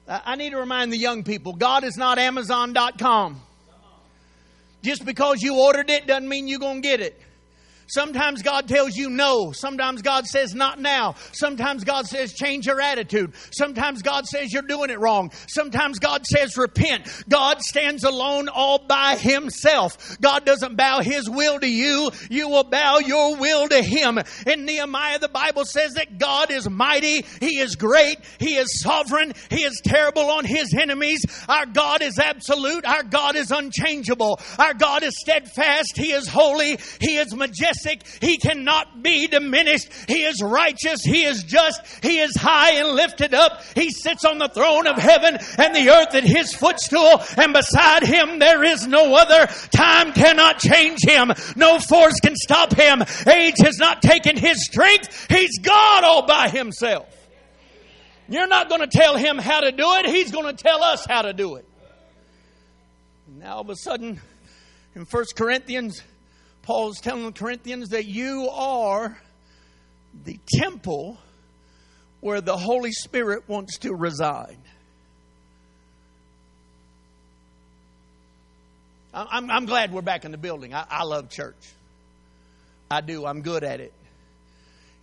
I 0.08 0.36
need 0.36 0.52
to 0.52 0.58
remind 0.58 0.94
the 0.94 0.98
young 0.98 1.24
people 1.24 1.54
God 1.54 1.84
is 1.84 1.98
not 1.98 2.18
Amazon.com. 2.20 3.42
Just 4.82 5.04
because 5.04 5.42
you 5.42 5.60
ordered 5.60 5.90
it 5.90 6.06
doesn't 6.06 6.30
mean 6.30 6.48
you're 6.48 6.60
going 6.60 6.82
to 6.82 6.88
get 6.88 7.02
it. 7.02 7.20
Sometimes 7.88 8.42
God 8.42 8.68
tells 8.68 8.96
you 8.96 9.10
no. 9.10 9.52
Sometimes 9.52 10.02
God 10.02 10.26
says 10.26 10.56
not 10.56 10.80
now. 10.80 11.16
Sometimes 11.34 11.84
God 11.84 12.08
says 12.08 12.34
change 12.34 12.66
your 12.66 12.82
attitude. 12.82 13.34
Sometimes 13.52 14.02
God 14.02 14.26
says 14.26 14.52
you're 14.52 14.64
doing 14.64 14.90
it 14.90 15.00
wrong. 15.00 15.32
Sometimes 15.48 16.00
God 16.00 16.26
says 16.26 16.58
repent. 16.58 17.08
God 17.30 17.62
stands 17.62 18.04
alone 18.04 18.50
all 18.50 18.80
by 18.80 19.16
himself. 19.18 20.18
God 20.20 20.46
doesn't 20.46 20.76
bow 20.76 21.02
his 21.02 21.30
will 21.30 21.60
to 21.60 21.70
you. 21.70 22.10
You 22.30 22.50
will 22.50 22.64
bow 22.64 23.00
your 23.00 23.36
will 23.36 23.68
to 23.68 23.82
him. 23.84 24.20
In 24.48 24.66
Nehemiah, 24.66 25.20
the 25.20 25.30
Bible 25.30 25.66
says 25.66 25.94
that 25.94 26.18
God 26.18 26.50
is 26.50 26.68
mighty. 26.68 27.24
He 27.40 27.60
is 27.60 27.76
great. 27.76 28.18
He 28.40 28.56
is 28.56 28.82
sovereign. 28.82 29.34
He 29.52 29.64
is 29.64 29.82
terrible 29.86 30.32
on 30.32 30.44
his 30.46 30.74
enemies. 30.74 31.24
Our 31.48 31.68
God 31.68 32.02
is 32.02 32.18
absolute. 32.18 32.84
Our 32.86 33.04
God 33.04 33.36
is 33.36 33.52
unchangeable. 33.52 34.40
Our 34.58 34.74
God 34.74 35.04
is 35.04 35.14
steadfast. 35.20 35.96
He 35.96 36.12
is 36.12 36.28
holy. 36.28 36.80
He 37.00 37.18
is 37.18 37.36
majestic. 37.36 37.75
He 38.22 38.38
cannot 38.38 39.02
be 39.02 39.28
diminished. 39.28 39.88
He 40.08 40.24
is 40.24 40.42
righteous. 40.42 41.02
He 41.04 41.24
is 41.24 41.44
just. 41.44 41.82
He 42.04 42.20
is 42.20 42.36
high 42.36 42.74
and 42.74 42.90
lifted 42.90 43.34
up. 43.34 43.64
He 43.76 43.90
sits 43.92 44.26
on 44.26 44.38
the 44.38 44.50
throne 44.50 44.88
of 44.88 44.98
heaven 44.98 45.38
and 45.58 45.76
the 45.76 45.90
earth 45.90 46.16
at 46.16 46.24
his 46.24 46.54
footstool. 46.54 47.22
And 47.38 47.54
beside 47.54 48.04
him 48.04 48.40
there 48.40 48.64
is 48.64 48.88
no 48.88 49.16
other. 49.16 49.48
Time 49.76 50.14
cannot 50.14 50.60
change 50.60 51.00
him. 51.04 51.32
No 51.56 51.80
force 51.80 52.20
can 52.22 52.36
stop 52.36 52.74
him. 52.74 53.04
Age 53.28 53.56
has 53.64 53.78
not 53.78 54.02
taken 54.02 54.38
his 54.38 54.66
strength. 54.66 55.28
He's 55.30 55.60
God 55.60 56.04
all 56.04 56.26
by 56.26 56.50
himself. 56.50 57.08
You're 58.28 58.48
not 58.48 58.70
going 58.70 58.82
to 58.82 58.88
tell 58.88 59.18
him 59.18 59.38
how 59.38 59.62
to 59.62 59.72
do 59.72 59.86
it. 59.98 60.08
He's 60.08 60.32
going 60.32 60.56
to 60.56 60.64
tell 60.64 60.84
us 60.84 61.06
how 61.06 61.22
to 61.22 61.34
do 61.34 61.56
it. 61.56 61.68
Now 63.28 63.56
all 63.56 63.62
of 63.62 63.70
a 63.70 63.76
sudden, 63.76 64.20
in 64.96 65.04
1 65.04 65.26
Corinthians 65.36 66.02
Paul's 66.66 67.00
telling 67.00 67.26
the 67.26 67.32
Corinthians 67.32 67.90
that 67.90 68.06
you 68.06 68.50
are 68.52 69.16
the 70.24 70.40
temple 70.48 71.18
where 72.22 72.42
the 72.42 72.58
Holy 72.58 72.92
Spirit 72.92 73.48
wants 73.48 73.78
to 73.80 73.94
reside. 73.94 74.58
I'm, 79.14 79.50
I'm 79.52 79.66
glad 79.66 79.94
we're 79.94 80.02
back 80.02 80.26
in 80.26 80.32
the 80.32 80.38
building. 80.38 80.74
I, 80.74 80.86
I 80.90 81.04
love 81.04 81.30
church. 81.30 81.56
I 82.90 83.02
do. 83.02 83.26
I'm 83.26 83.42
good 83.42 83.64
at 83.64 83.80
it. 83.80 83.94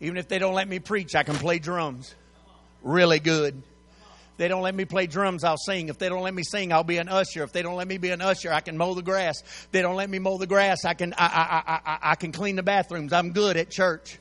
Even 0.01 0.17
if 0.17 0.27
they 0.27 0.41
don't 0.41 0.55
let 0.55 0.69
me 0.69 0.81
preach, 0.81 1.15
I 1.15 1.23
can 1.23 1.37
play 1.37 1.61
drums 1.61 2.13
really 2.83 3.21
good 3.21 3.63
they 4.43 4.49
don't 4.49 4.63
let 4.63 4.75
me 4.75 4.85
play 4.85 5.07
drums, 5.07 5.45
I'll 5.45 5.57
sing. 5.57 5.89
If 5.89 5.99
they 5.99 6.09
don't 6.09 6.25
let 6.25 6.35
me 6.35 6.43
sing, 6.43 6.73
I'll 6.73 6.83
be 6.83 6.99
an 6.99 7.09
usher. 7.09 7.45
If 7.45 7.53
they 7.53 7.63
don't 7.63 7.77
let 7.77 7.87
me 7.87 7.97
be 7.97 8.11
an 8.11 8.21
usher, 8.21 8.53
I 8.53 8.59
can 8.59 8.77
mow 8.77 8.93
the 8.93 9.01
grass. 9.01 9.41
If 9.41 9.69
they 9.71 9.83
don't 9.83 9.95
let 9.95 10.11
me 10.11 10.19
mow 10.19 10.37
the 10.37 10.49
grass, 10.49 10.85
I 10.85 10.95
can 10.95 11.15
I, 11.17 11.27
I, 11.27 11.73
I, 11.77 11.99
I 12.11 12.15
can 12.17 12.33
clean 12.33 12.57
the 12.57 12.65
bathrooms. 12.65 13.13
I'm 13.13 13.31
good 13.31 13.57
at 13.57 13.71
church. 13.71 14.19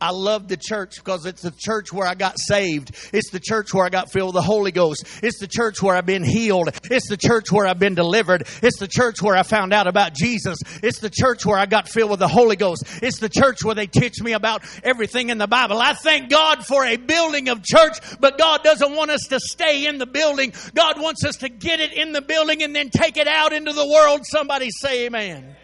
I 0.00 0.12
love 0.12 0.48
the 0.48 0.56
church 0.56 0.96
because 0.96 1.26
it's 1.26 1.42
the 1.42 1.50
church 1.50 1.92
where 1.92 2.06
I 2.06 2.14
got 2.14 2.38
saved. 2.38 2.96
It's 3.12 3.30
the 3.30 3.40
church 3.40 3.74
where 3.74 3.84
I 3.84 3.90
got 3.90 4.10
filled 4.10 4.28
with 4.28 4.34
the 4.34 4.42
Holy 4.42 4.72
Ghost. 4.72 5.04
It's 5.22 5.38
the 5.38 5.46
church 5.46 5.82
where 5.82 5.94
I've 5.94 6.06
been 6.06 6.24
healed. 6.24 6.70
It's 6.84 7.08
the 7.08 7.18
church 7.18 7.52
where 7.52 7.66
I've 7.66 7.78
been 7.78 7.94
delivered. 7.94 8.48
It's 8.62 8.78
the 8.78 8.88
church 8.88 9.20
where 9.20 9.36
I 9.36 9.42
found 9.42 9.74
out 9.74 9.86
about 9.86 10.14
Jesus. 10.14 10.56
It's 10.82 11.00
the 11.00 11.10
church 11.10 11.44
where 11.44 11.58
I 11.58 11.66
got 11.66 11.88
filled 11.88 12.10
with 12.10 12.20
the 12.20 12.28
Holy 12.28 12.56
Ghost. 12.56 12.84
It's 13.02 13.18
the 13.18 13.28
church 13.28 13.62
where 13.62 13.74
they 13.74 13.86
teach 13.86 14.22
me 14.22 14.32
about 14.32 14.64
everything 14.82 15.28
in 15.28 15.36
the 15.36 15.46
Bible. 15.46 15.78
I 15.78 15.92
thank 15.92 16.30
God 16.30 16.64
for 16.64 16.84
a 16.84 16.96
building 16.96 17.50
of 17.50 17.62
church, 17.62 17.98
but 18.20 18.38
God 18.38 18.62
doesn't 18.62 18.96
want 18.96 19.10
us 19.10 19.26
to 19.28 19.38
stay 19.38 19.86
in 19.86 19.98
the 19.98 20.06
building. 20.06 20.54
God 20.74 21.00
wants 21.00 21.24
us 21.24 21.36
to 21.36 21.48
get 21.50 21.80
it 21.80 21.92
in 21.92 22.12
the 22.12 22.22
building 22.22 22.62
and 22.62 22.74
then 22.74 22.88
take 22.88 23.18
it 23.18 23.28
out 23.28 23.52
into 23.52 23.72
the 23.72 23.86
world. 23.86 24.22
Somebody 24.24 24.70
say 24.70 25.06
amen. 25.06 25.56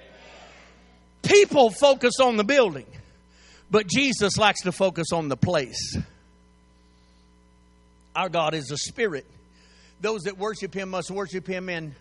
People 1.23 1.71
focus 1.71 2.21
on 2.21 2.37
the 2.37 2.45
building. 2.45 2.87
But 3.71 3.87
Jesus 3.87 4.37
likes 4.39 4.63
to 4.63 4.73
focus 4.73 5.09
on 5.13 5.29
the 5.29 5.37
place. 5.37 5.97
Our 8.15 8.29
God 8.29 8.55
is 8.55 8.71
a 8.71 8.77
spirit. 8.77 9.27
Those 10.01 10.23
that 10.23 10.39
worship 10.39 10.75
him 10.75 10.91
must 10.91 11.11
worship 11.11 11.47
him 11.47 11.69
in 11.69 11.95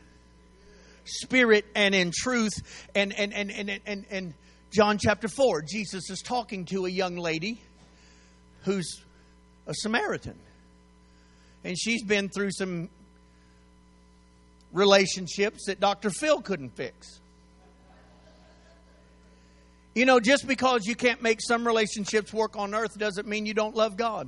spirit 1.06 1.66
and 1.76 1.96
in 1.96 2.12
truth. 2.16 2.54
And 2.94 3.14
and 3.14 3.34
and 3.34 3.52
and 3.52 3.82
and, 3.86 4.06
and 4.10 4.34
John 4.72 4.98
chapter 4.98 5.28
4, 5.28 5.64
Jesus 5.64 6.10
is 6.10 6.22
talking 6.22 6.66
to 6.66 6.86
a 6.86 6.90
young 6.90 7.16
lady 7.16 7.62
who's 8.64 9.02
a 9.68 9.74
Samaritan. 9.74 10.38
And 11.64 11.78
she's 11.80 12.04
been 12.04 12.30
through 12.30 12.52
some 12.52 12.90
relationships 14.72 15.66
that 15.68 15.80
Dr. 15.80 16.10
Phil 16.10 16.42
couldn't 16.42 16.76
fix. 16.76 17.20
You 19.96 20.06
know, 20.06 20.20
just 20.20 20.46
because 20.46 20.86
you 20.86 20.94
can't 20.94 21.22
make 21.22 21.40
some 21.42 21.66
relationships 21.66 22.34
work 22.34 22.58
on 22.58 22.76
earth 22.76 23.00
doesn't 23.00 23.28
mean 23.28 23.46
you 23.46 23.54
don't 23.54 23.76
love 23.76 23.96
God. 23.96 24.28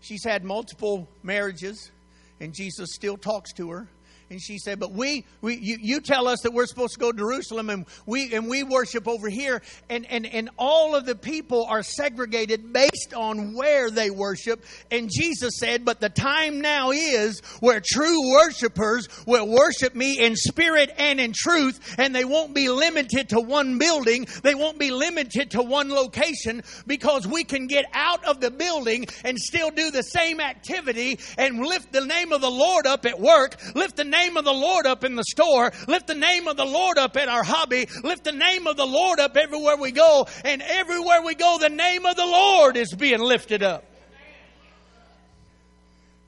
She's 0.00 0.24
had 0.24 0.42
multiple 0.42 1.08
marriages, 1.22 1.92
and 2.40 2.52
Jesus 2.52 2.88
still 2.92 3.16
talks 3.16 3.52
to 3.52 3.70
her. 3.70 3.86
And 4.32 4.40
she 4.40 4.56
said, 4.56 4.80
But 4.80 4.92
we, 4.92 5.26
we 5.42 5.58
you, 5.58 5.76
you 5.78 6.00
tell 6.00 6.26
us 6.26 6.40
that 6.40 6.54
we're 6.54 6.64
supposed 6.64 6.94
to 6.94 6.98
go 6.98 7.12
to 7.12 7.18
Jerusalem 7.18 7.68
and 7.68 7.84
we 8.06 8.32
and 8.32 8.48
we 8.48 8.62
worship 8.62 9.06
over 9.06 9.28
here. 9.28 9.60
And, 9.90 10.06
and, 10.06 10.24
and 10.24 10.48
all 10.56 10.96
of 10.96 11.04
the 11.04 11.14
people 11.14 11.66
are 11.66 11.82
segregated 11.82 12.72
based 12.72 13.12
on 13.14 13.52
where 13.52 13.90
they 13.90 14.08
worship. 14.08 14.64
And 14.90 15.10
Jesus 15.12 15.58
said, 15.58 15.84
But 15.84 16.00
the 16.00 16.08
time 16.08 16.62
now 16.62 16.92
is 16.92 17.40
where 17.60 17.82
true 17.84 18.30
worshipers 18.30 19.06
will 19.26 19.46
worship 19.46 19.94
me 19.94 20.18
in 20.18 20.34
spirit 20.34 20.90
and 20.96 21.20
in 21.20 21.34
truth, 21.34 21.96
and 21.98 22.14
they 22.14 22.24
won't 22.24 22.54
be 22.54 22.70
limited 22.70 23.28
to 23.28 23.40
one 23.40 23.76
building, 23.76 24.26
they 24.42 24.54
won't 24.54 24.78
be 24.78 24.90
limited 24.90 25.50
to 25.50 25.62
one 25.62 25.90
location, 25.90 26.62
because 26.86 27.26
we 27.26 27.44
can 27.44 27.66
get 27.66 27.84
out 27.92 28.24
of 28.24 28.40
the 28.40 28.50
building 28.50 29.04
and 29.26 29.38
still 29.38 29.70
do 29.70 29.90
the 29.90 30.02
same 30.02 30.40
activity 30.40 31.18
and 31.36 31.58
lift 31.58 31.92
the 31.92 32.06
name 32.06 32.32
of 32.32 32.40
the 32.40 32.50
Lord 32.50 32.86
up 32.86 33.04
at 33.04 33.20
work, 33.20 33.56
lift 33.74 33.96
the 33.96 34.04
name 34.04 34.21
name 34.22 34.36
of 34.36 34.44
the 34.44 34.52
Lord 34.52 34.86
up 34.86 35.04
in 35.04 35.16
the 35.16 35.24
store, 35.24 35.72
lift 35.88 36.06
the 36.06 36.14
name 36.14 36.48
of 36.48 36.56
the 36.56 36.64
Lord 36.64 36.98
up 36.98 37.16
at 37.16 37.28
our 37.28 37.42
hobby, 37.42 37.86
lift 38.02 38.24
the 38.24 38.32
name 38.32 38.66
of 38.66 38.76
the 38.76 38.86
Lord 38.86 39.20
up 39.20 39.36
everywhere 39.36 39.76
we 39.76 39.92
go, 39.92 40.26
and 40.44 40.62
everywhere 40.62 41.22
we 41.22 41.34
go, 41.34 41.58
the 41.60 41.68
name 41.68 42.06
of 42.06 42.16
the 42.16 42.26
Lord 42.26 42.76
is 42.76 42.92
being 42.92 43.20
lifted 43.20 43.62
up. 43.62 43.84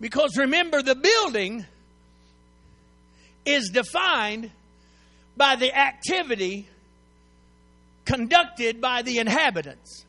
Because 0.01 0.37
remember, 0.37 0.83
the 0.83 0.95
building 0.95 1.65
is 3.45 3.71
defined 3.71 4.51
by 5.37 5.57
the 5.57 5.75
activity 5.75 6.69
conducted 8.05 8.81
by 8.81 9.03
the 9.03 9.19
inhabitants. 9.19 10.05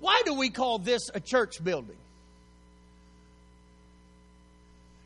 Why 0.00 0.22
do 0.24 0.34
we 0.34 0.50
call 0.50 0.78
this 0.78 1.02
a 1.12 1.20
church 1.20 1.62
building? 1.62 1.96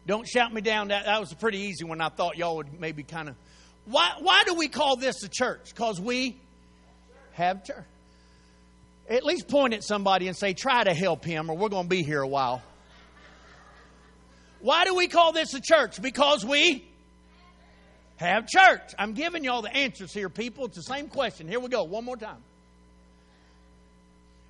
Don't 0.06 0.26
shout 0.26 0.52
me 0.52 0.60
down. 0.60 0.88
That, 0.88 1.06
that 1.06 1.20
was 1.20 1.32
a 1.32 1.36
pretty 1.36 1.58
easy 1.58 1.84
one. 1.84 2.00
I 2.00 2.08
thought 2.08 2.36
y'all 2.36 2.56
would 2.56 2.80
maybe 2.80 3.02
kind 3.02 3.28
of. 3.28 3.36
Why, 3.84 4.12
why 4.20 4.42
do 4.44 4.54
we 4.54 4.68
call 4.68 4.96
this 4.96 5.22
a 5.22 5.28
church? 5.28 5.70
Because 5.74 6.00
we 6.00 6.36
have 7.32 7.64
church. 7.64 7.84
At 9.08 9.24
least 9.24 9.48
point 9.48 9.74
at 9.74 9.82
somebody 9.82 10.28
and 10.28 10.36
say, 10.36 10.54
try 10.54 10.84
to 10.84 10.94
help 10.94 11.24
him, 11.24 11.50
or 11.50 11.56
we're 11.56 11.68
going 11.68 11.84
to 11.84 11.88
be 11.88 12.02
here 12.02 12.22
a 12.22 12.28
while. 12.28 12.62
Why 14.60 14.84
do 14.84 14.94
we 14.94 15.08
call 15.08 15.32
this 15.32 15.54
a 15.54 15.60
church? 15.60 16.00
Because 16.00 16.44
we 16.44 16.84
have 18.16 18.46
church. 18.46 18.94
I'm 18.98 19.12
giving 19.12 19.42
y'all 19.42 19.62
the 19.62 19.74
answers 19.74 20.12
here, 20.12 20.28
people. 20.28 20.66
It's 20.66 20.76
the 20.76 20.82
same 20.82 21.08
question. 21.08 21.48
Here 21.48 21.58
we 21.58 21.68
go. 21.68 21.82
One 21.82 22.04
more 22.04 22.16
time. 22.16 22.42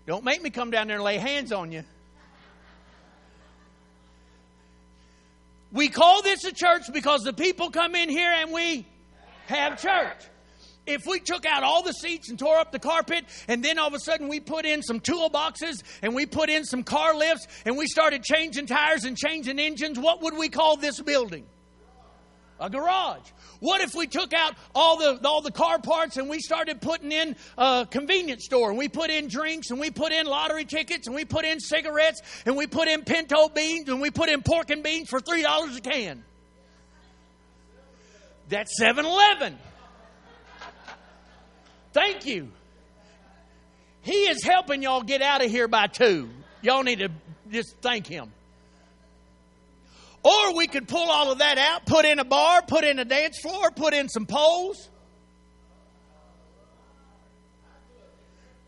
Don't 0.07 0.25
make 0.25 0.43
me 0.43 0.51
come 0.51 0.71
down 0.71 0.88
there 0.88 0.97
and 0.97 1.05
lay 1.05 1.17
hands 1.17 1.53
on 1.53 1.73
you. 1.73 1.85
We 5.73 5.89
call 5.89 6.23
this 6.23 6.45
a 6.45 6.53
church 6.53 6.93
because 6.93 7.23
the 7.23 7.33
people 7.33 7.71
come 7.71 7.95
in 7.95 8.11
here 8.11 8.31
and 8.31 8.53
we 8.53 8.87
have 9.47 9.81
church. 9.81 10.29
If 10.87 11.07
we 11.07 11.21
took 11.21 11.47
out 11.47 11.63
all 11.63 11.83
the 11.83 11.93
seats 11.93 12.29
and 12.29 12.39
tore 12.39 12.59
up 12.59 12.73
the 12.73 12.79
carpet, 12.79 13.25
and 13.49 13.65
then 13.65 13.79
all 13.79 13.89
of 13.89 13.95
a 13.95 14.01
sudden 14.01 14.29
we 14.29 14.41
put 14.41 14.67
in 14.67 14.83
some 14.83 15.01
toolboxes 15.01 15.83
and 16.03 16.15
we 16.15 16.27
put 16.27 16.51
in 16.51 16.65
some 16.65 16.83
car 16.83 17.15
lifts 17.15 17.47
and 17.65 17.79
we 17.79 17.87
started 17.87 18.23
changing 18.23 18.67
tires 18.67 19.05
and 19.05 19.17
changing 19.17 19.59
engines, 19.59 19.99
what 19.99 20.23
would 20.23 20.37
we 20.37 20.49
call 20.49 20.77
this 20.77 21.01
building? 21.01 21.47
A 22.62 22.70
garage. 22.70 23.29
What 23.61 23.81
if 23.81 23.94
we 23.94 24.07
took 24.07 24.33
out 24.33 24.55
all 24.75 24.96
the 24.96 25.20
all 25.29 25.42
the 25.42 25.51
car 25.51 25.79
parts 25.79 26.16
and 26.16 26.31
we 26.31 26.38
started 26.38 26.81
putting 26.81 27.12
in 27.12 27.37
a 27.59 27.87
convenience 27.90 28.44
store 28.44 28.70
and 28.70 28.79
we 28.79 28.88
put 28.88 29.11
in 29.11 29.29
drinks 29.29 29.70
and 29.70 29.81
we 29.81 29.90
put 29.90 30.12
in 30.12 30.27
lottery 30.27 30.64
tickets 30.64 31.07
and 31.09 31.16
we 31.16 31.25
put 31.25 31.44
in 31.44 31.61
cigarettes 31.61 32.22
and 32.46 32.57
we 32.57 32.66
put 32.66 32.88
in 32.88 33.03
pinto 33.03 33.48
beans 33.48 33.88
and 33.88 34.01
we 34.01 34.11
put 34.11 34.29
in 34.29 34.42
pork 34.42 34.70
and 34.70 34.83
beans 34.83 35.09
for 35.09 35.20
three 35.20 35.42
dollars 35.42 35.77
a 35.77 35.81
can? 35.81 36.25
That's 38.48 38.81
7-Eleven. 38.81 39.59
Thank 41.92 42.27
you. 42.27 42.51
He 44.03 44.25
is 44.25 44.42
helping 44.42 44.83
y'all 44.83 45.03
get 45.03 45.22
out 45.22 45.44
of 45.44 45.51
here 45.51 45.68
by 45.68 45.87
two. 45.87 46.29
Y'all 46.61 46.83
need 46.83 46.98
to 46.98 47.09
just 47.51 47.77
thank 47.81 48.07
him. 48.07 48.33
Or 50.25 50.55
we 50.55 50.69
could 50.69 50.87
pull 50.87 51.11
all 51.11 51.33
of 51.33 51.39
that 51.39 51.59
out, 51.59 51.85
put 51.85 52.05
in 52.05 52.19
a 52.19 52.25
bar, 52.25 52.63
put 52.63 52.85
in 52.85 52.99
a 52.99 53.05
dance 53.05 53.39
floor, 53.41 53.71
put 53.73 53.93
in 53.93 54.09
some 54.09 54.27
poles. 54.27 54.89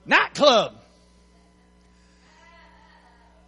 Nightclub. 0.05 0.81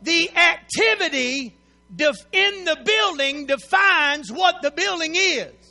The 0.03 0.31
activity 0.37 1.57
in 1.99 2.65
the 2.65 2.79
building 2.85 3.47
defines 3.47 4.31
what 4.31 4.63
the 4.63 4.71
building 4.71 5.15
is. 5.17 5.66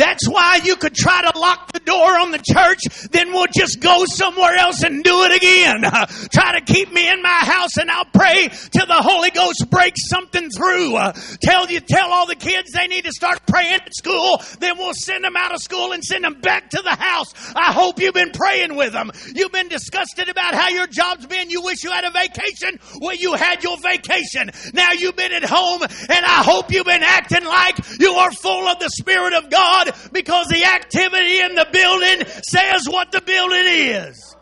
That's 0.00 0.26
why 0.26 0.60
you 0.64 0.76
could 0.76 0.94
try 0.94 1.30
to 1.30 1.38
lock 1.38 1.72
the 1.72 1.80
door 1.80 2.18
on 2.18 2.30
the 2.30 2.38
church, 2.38 2.80
then 3.10 3.34
we'll 3.34 3.52
just 3.54 3.80
go 3.80 4.06
somewhere 4.06 4.56
else 4.56 4.82
and 4.82 5.04
do 5.04 5.24
it 5.24 5.36
again. 5.36 5.84
Uh, 5.84 6.06
try 6.32 6.58
to 6.58 6.64
keep 6.64 6.90
me 6.90 7.06
in 7.06 7.20
my 7.20 7.28
house 7.28 7.76
and 7.76 7.90
I'll 7.90 8.06
pray 8.06 8.48
till 8.70 8.86
the 8.86 9.02
Holy 9.02 9.30
Ghost 9.30 9.68
breaks 9.68 10.08
something 10.08 10.48
through. 10.56 10.96
Uh, 10.96 11.12
tell 11.42 11.70
you, 11.70 11.80
tell 11.80 12.10
all 12.14 12.26
the 12.26 12.34
kids 12.34 12.72
they 12.72 12.86
need 12.86 13.04
to 13.04 13.12
start 13.12 13.46
praying 13.46 13.74
at 13.74 13.94
school, 13.94 14.40
then 14.58 14.78
we'll 14.78 14.94
send 14.94 15.22
them 15.22 15.36
out 15.36 15.52
of 15.52 15.60
school 15.60 15.92
and 15.92 16.02
send 16.02 16.24
them 16.24 16.40
back 16.40 16.70
to 16.70 16.80
the 16.80 16.96
house. 16.96 17.34
I 17.54 17.70
hope 17.70 18.00
you've 18.00 18.14
been 18.14 18.32
praying 18.32 18.76
with 18.76 18.94
them. 18.94 19.10
You've 19.34 19.52
been 19.52 19.68
disgusted 19.68 20.30
about 20.30 20.54
how 20.54 20.70
your 20.70 20.86
job's 20.86 21.26
been. 21.26 21.50
You 21.50 21.60
wish 21.60 21.84
you 21.84 21.90
had 21.90 22.04
a 22.04 22.10
vacation. 22.10 22.80
Well, 23.02 23.16
you 23.16 23.34
had 23.34 23.62
your 23.62 23.76
vacation. 23.76 24.50
Now 24.72 24.92
you've 24.92 25.16
been 25.16 25.32
at 25.32 25.44
home 25.44 25.82
and 25.82 26.24
I 26.24 26.42
hope 26.42 26.72
you've 26.72 26.86
been 26.86 27.02
acting 27.02 27.44
like 27.44 27.76
you 28.00 28.12
are 28.12 28.32
full 28.32 28.66
of 28.66 28.78
the 28.78 28.88
Spirit 28.88 29.34
of 29.34 29.50
God 29.50 29.89
Because 30.12 30.48
the 30.48 30.64
activity 30.64 31.40
in 31.40 31.54
the 31.54 31.66
building 31.72 32.26
says 32.42 32.86
what 32.88 33.12
the 33.12 33.20
building 33.20 33.66
is. 33.66 34.36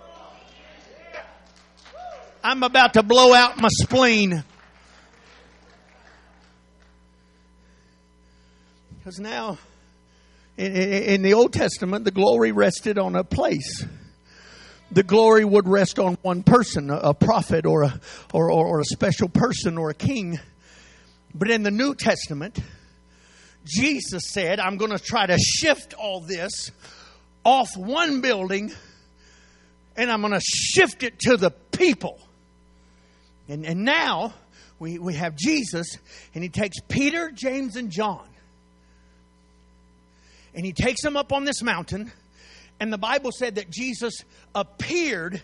I'm 2.42 2.62
about 2.62 2.94
to 2.94 3.02
blow 3.02 3.34
out 3.34 3.58
my 3.58 3.68
spleen. 3.70 4.44
Because 8.98 9.18
now, 9.18 9.58
in, 10.56 10.72
in, 10.74 11.22
the 11.22 11.34
Old 11.34 11.52
Testament, 11.52 12.04
the 12.04 12.10
glory 12.10 12.52
rested 12.52 12.98
on 12.98 13.16
a 13.16 13.24
place. 13.24 13.84
The 14.90 15.02
glory 15.02 15.44
would 15.44 15.68
rest 15.68 15.98
on 15.98 16.16
one 16.22 16.42
person, 16.42 16.90
a, 16.90 16.96
a 16.96 17.14
prophet 17.14 17.66
or 17.66 17.82
a, 17.82 18.00
or, 18.32 18.50
or, 18.50 18.66
or 18.66 18.80
a 18.80 18.84
special 18.84 19.28
person 19.28 19.76
or 19.76 19.90
a 19.90 19.94
king. 19.94 20.38
But 21.34 21.50
in 21.50 21.62
the 21.62 21.70
New 21.70 21.94
Testament, 21.94 22.58
Jesus 23.68 24.24
said, 24.30 24.60
I'm 24.60 24.76
going 24.76 24.90
to 24.90 24.98
try 24.98 25.26
to 25.26 25.38
shift 25.38 25.94
all 25.94 26.20
this 26.20 26.70
off 27.44 27.76
one 27.76 28.20
building 28.20 28.72
and 29.96 30.10
I'm 30.10 30.20
going 30.20 30.32
to 30.32 30.40
shift 30.40 31.02
it 31.02 31.18
to 31.20 31.36
the 31.36 31.50
people. 31.50 32.18
And, 33.48 33.66
and 33.66 33.84
now 33.84 34.32
we, 34.78 34.98
we 34.98 35.14
have 35.14 35.36
Jesus 35.36 35.96
and 36.34 36.42
he 36.42 36.48
takes 36.48 36.78
Peter, 36.88 37.30
James, 37.30 37.76
and 37.76 37.90
John 37.90 38.26
and 40.54 40.64
he 40.64 40.72
takes 40.72 41.02
them 41.02 41.16
up 41.16 41.32
on 41.32 41.44
this 41.44 41.62
mountain. 41.62 42.10
And 42.80 42.92
the 42.92 42.98
Bible 42.98 43.30
said 43.32 43.56
that 43.56 43.70
Jesus 43.70 44.24
appeared 44.54 45.42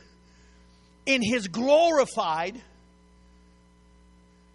in 1.06 1.22
his 1.22 1.48
glorified, 1.48 2.60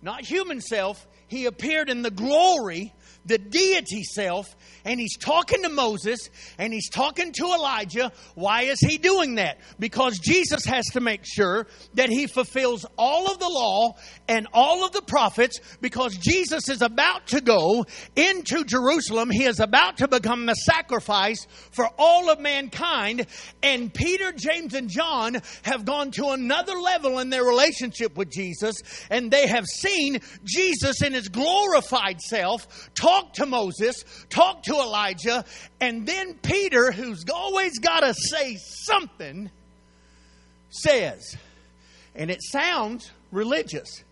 not 0.01 0.25
human 0.25 0.60
self, 0.60 1.05
he 1.27 1.45
appeared 1.45 1.89
in 1.89 2.01
the 2.01 2.12
glory 2.12 2.93
the 3.30 3.38
deity 3.38 4.04
self, 4.04 4.56
and 4.84 5.00
he's 5.00 5.18
talking 5.18 5.63
to 5.63 5.70
Moses 5.70 6.30
and 6.58 6.74
he's 6.74 6.89
talking 6.89 7.32
to 7.34 7.46
Elijah. 7.46 8.12
Why 8.36 8.63
is 8.63 8.80
he 8.80 8.98
doing 8.98 9.36
that? 9.36 9.60
Because 9.78 10.18
Jesus 10.20 10.65
has 10.65 10.86
to 10.94 11.00
make 11.00 11.22
sure 11.24 11.68
that 11.94 12.10
he 12.10 12.28
fulfills 12.28 12.86
all 12.98 13.32
of 13.32 13.39
the 13.39 13.48
law 13.48 13.96
and 14.28 14.48
all 14.52 14.84
of 14.86 14.92
the 14.92 15.02
prophets 15.02 15.60
because 15.80 16.18
Jesus 16.18 16.70
is 16.70 16.82
about 16.82 17.28
to 17.28 17.42
go 17.42 17.86
into 18.15 18.63
Jerusalem. 18.65 19.30
He 19.30 19.46
is 19.46 19.60
about 19.60 19.98
to 19.98 20.08
become 20.08 20.46
the 20.46 20.56
sacrifice 20.56 21.46
for 21.72 21.89
all 21.98 22.30
of 22.30 22.39
mankind. 22.39 23.28
And 23.62 23.94
Peter, 23.94 24.32
James, 24.32 24.74
and 24.74 24.89
John 24.89 25.38
have 25.63 25.86
gone 25.86 26.12
to 26.12 26.30
another 26.30 26.74
level 26.74 27.20
in 27.20 27.30
their 27.30 27.44
relationship 27.44 28.18
with 28.18 28.32
Jesus, 28.32 28.76
and 29.10 29.30
they 29.30 29.48
have 29.48 29.65
seen 29.65 30.20
Jesus 30.44 31.02
in 31.02 31.13
his 31.13 31.30
glorified 31.30 32.22
self 32.22 32.89
talk 33.19 33.34
to 33.34 33.45
Moses, 33.45 34.03
talk 34.29 34.63
to 34.63 34.73
Elijah, 34.73 35.45
and 35.79 36.05
then 36.05 36.36
Peter, 36.36 36.91
who's 36.91 37.23
always 37.34 37.79
got 37.79 38.01
to 38.01 38.13
say 38.13 38.55
something, 38.58 39.49
says, 40.69 41.36
and 42.15 42.29
it 42.29 42.39
sounds 42.41 43.12
religious 43.32 44.03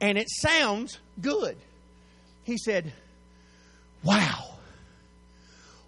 and 0.00 0.18
it 0.18 0.28
sounds 0.28 0.98
good. 1.20 1.56
He 2.44 2.56
said, 2.58 2.92
Wow, 4.02 4.56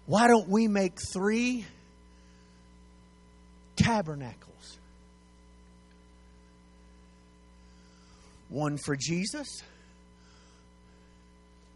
why 0.05 0.27
don't 0.27 0.49
we 0.49 0.67
make 0.67 0.97
three 1.13 1.65
tabernacles? 3.75 4.79
One 8.49 8.77
for 8.77 8.95
Jesus, 8.95 9.47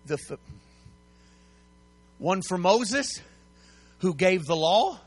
the 0.07 0.17
one 2.21 2.43
for 2.43 2.60
Moses, 2.60 3.19
who 3.97 4.13
gave 4.13 4.45
the 4.45 4.55
law, 4.55 4.99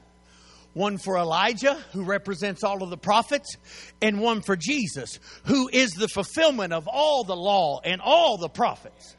one 0.73 0.99
for 0.99 1.17
Elijah, 1.17 1.75
who 1.93 2.03
represents 2.03 2.65
all 2.65 2.83
of 2.83 2.91
the 2.91 2.97
prophets, 2.97 3.57
and 4.03 4.21
one 4.21 4.43
for 4.43 4.57
Jesus, 4.57 5.21
who 5.45 5.71
is 5.73 5.93
the 5.93 6.09
fulfillment 6.09 6.73
of 6.73 6.89
all 6.89 7.23
the 7.23 7.37
law 7.37 7.81
and 7.85 8.01
all 8.01 8.37
the 8.37 8.49
prophets. 8.49 9.15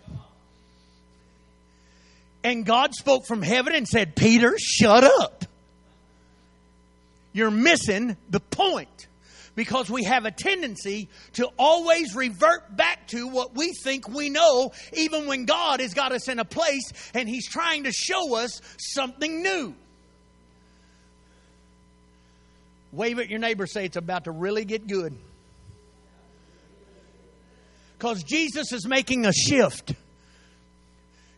And 2.43 2.65
God 2.65 2.93
spoke 2.93 3.25
from 3.25 3.41
heaven 3.41 3.73
and 3.73 3.87
said, 3.87 4.13
Peter, 4.13 4.55
shut 4.57 5.05
up. 5.05 5.45
You're 7.31 7.49
missing 7.49 8.17
the 8.29 8.41
point 8.41 9.07
because 9.55 9.89
we 9.89 10.03
have 10.03 10.25
a 10.25 10.31
tendency 10.31 11.09
to 11.33 11.49
always 11.57 12.15
revert 12.15 12.75
back 12.75 13.07
to 13.07 13.27
what 13.27 13.55
we 13.55 13.73
think 13.83 14.07
we 14.07 14.29
know, 14.29 14.71
even 14.93 15.27
when 15.27 15.45
God 15.45 15.79
has 15.79 15.93
got 15.93 16.11
us 16.11 16.27
in 16.27 16.39
a 16.39 16.45
place 16.45 16.91
and 17.13 17.27
He's 17.27 17.47
trying 17.47 17.85
to 17.85 17.91
show 17.91 18.35
us 18.35 18.61
something 18.77 19.41
new. 19.41 19.73
Wave 22.91 23.19
at 23.19 23.29
your 23.29 23.39
neighbor, 23.39 23.67
say 23.67 23.85
it's 23.85 23.97
about 23.97 24.25
to 24.25 24.31
really 24.31 24.63
get 24.63 24.87
good. 24.87 25.17
Because 27.97 28.23
Jesus 28.23 28.71
is 28.71 28.87
making 28.87 29.25
a 29.25 29.33
shift. 29.33 29.93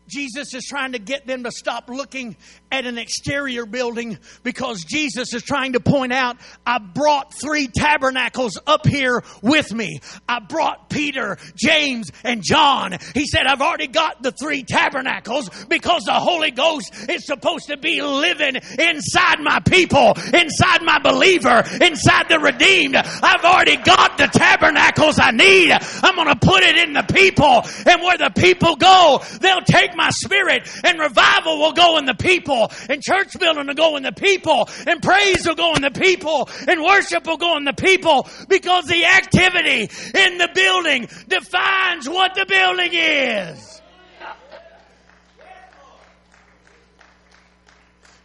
Jesus 0.08 0.54
is 0.54 0.66
trying 0.66 0.94
to 0.94 1.00
get 1.00 1.28
them 1.28 1.44
to 1.44 1.52
stop 1.52 1.90
looking 1.90 2.38
at 2.72 2.86
an 2.86 2.98
exterior 2.98 3.66
building 3.66 4.18
because 4.44 4.84
Jesus 4.84 5.34
is 5.34 5.44
trying 5.44 5.74
to 5.74 5.80
point 5.80 6.14
out, 6.14 6.38
I 6.66 6.80
brought 6.80 7.34
three 7.34 7.68
tabernacles 7.68 8.60
up 8.66 8.86
here 8.86 9.24
with 9.42 9.74
me. 9.74 10.00
I 10.28 10.40
brought 10.40 10.90
Peter, 10.90 11.38
James, 11.56 12.12
and 12.24 12.44
John. 12.44 12.98
He 13.14 13.26
said, 13.26 13.46
I've 13.46 13.62
already 13.62 13.88
got 13.88 14.22
the 14.22 14.32
three 14.32 14.64
tabernacles 14.64 15.50
because 15.66 16.04
the 16.04 16.14
Holy 16.14 16.52
Ghost 16.52 16.94
is 17.10 17.26
supposed 17.26 17.68
to 17.68 17.78
be 17.78 18.02
living 18.02 18.56
inside 18.56 19.40
my 19.42 19.60
people, 19.60 20.14
inside 20.34 20.84
my 20.84 21.00
believer, 21.00 21.64
inside 21.82 22.30
the 22.30 22.40
redeemed. 22.40 22.96
I've 22.96 23.44
already 23.44 23.78
got 23.78 24.18
the 24.18 24.28
tabernacles 24.28 25.20
I 25.20 25.32
need. 25.32 25.72
I'm 25.72 26.16
going 26.16 26.28
to 26.28 26.36
put 26.36 26.64
it 26.64 26.78
in 26.78 26.94
the 26.94 27.04
people 27.04 27.64
and 27.86 28.02
where 28.02 28.18
the 28.18 28.32
people 28.36 28.76
go, 28.76 29.22
they'll 29.42 29.62
take 29.62 29.96
my 29.98 30.10
spirit 30.12 30.70
and 30.84 31.00
revival 31.00 31.60
will 31.60 31.74
go 31.74 31.98
in 31.98 32.06
the 32.06 32.16
people 32.16 32.72
and 32.90 33.02
church 33.02 33.38
building 33.40 33.68
will 33.68 33.74
go 33.74 33.98
in 33.98 34.04
the 34.04 34.14
people 34.14 34.70
and 34.86 35.02
praise 35.02 35.46
will 35.46 35.56
go 35.56 35.74
in 35.74 35.82
the 35.82 35.92
people 35.92 36.50
and 36.68 36.82
worship 36.82 37.26
will 37.26 37.38
go 37.38 37.58
in 37.58 37.66
the 37.66 37.74
people 37.74 38.28
because 38.48 38.86
the 38.86 39.06
activity 39.06 39.90
in 40.16 40.38
the 40.38 40.50
building 40.54 41.08
defines 41.28 42.08
what 42.08 42.36
the 42.36 42.46
building 42.46 42.92
is. 42.94 43.82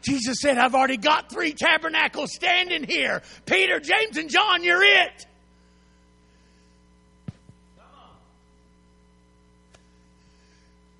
Jesus 0.02 0.40
said, 0.40 0.58
I've 0.58 0.74
already 0.74 0.96
got 0.96 1.30
three 1.30 1.52
tabernacles 1.52 2.34
standing 2.34 2.84
here. 2.84 3.22
Peter, 3.46 3.78
James, 3.78 4.16
and 4.16 4.28
John, 4.28 4.64
you're 4.64 4.82
it. 4.82 5.26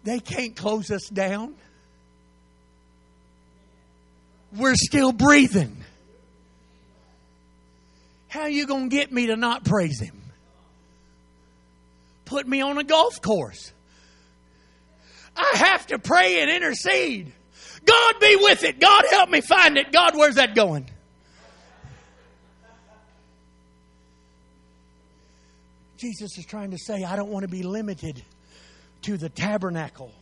They 0.05 0.19
can't 0.19 0.57
close 0.57 0.91
us 0.91 1.09
down. 1.09 1.55
We're 4.57 4.75
still 4.75 5.13
breathing. 5.13 5.77
How 8.29 8.43
are 8.43 8.51
you 8.51 8.67
going 8.67 8.91
to 8.91 8.97
get 8.97 9.13
me 9.13 9.27
to 9.27 9.37
not 9.37 9.65
praise 9.65 10.01
Him? 10.01 10.21
Put 12.25 12.47
me 12.47 12.61
on 12.61 12.79
a 12.79 12.85
golf 12.85 13.21
course. 13.21 13.73
I 15.37 15.51
have 15.55 15.87
to 15.89 15.99
pray 15.99 16.41
and 16.41 16.51
intercede. 16.51 17.33
God 17.85 18.15
be 18.21 18.37
with 18.37 18.65
it. 18.65 18.79
God 18.81 19.05
help 19.11 19.31
me 19.31 19.41
find 19.41 19.77
it. 19.77 19.93
God, 19.93 20.17
where's 20.17 20.37
that 20.37 20.55
going? 20.55 20.89
Jesus 25.97 26.37
is 26.37 26.45
trying 26.45 26.73
to 26.73 26.79
say, 26.79 27.05
I 27.05 27.17
don't 27.17 27.31
want 27.31 27.45
to 27.45 27.49
be 27.49 27.63
limited 27.63 28.23
to 29.03 29.17
the 29.17 29.29
tabernacle 29.29 30.13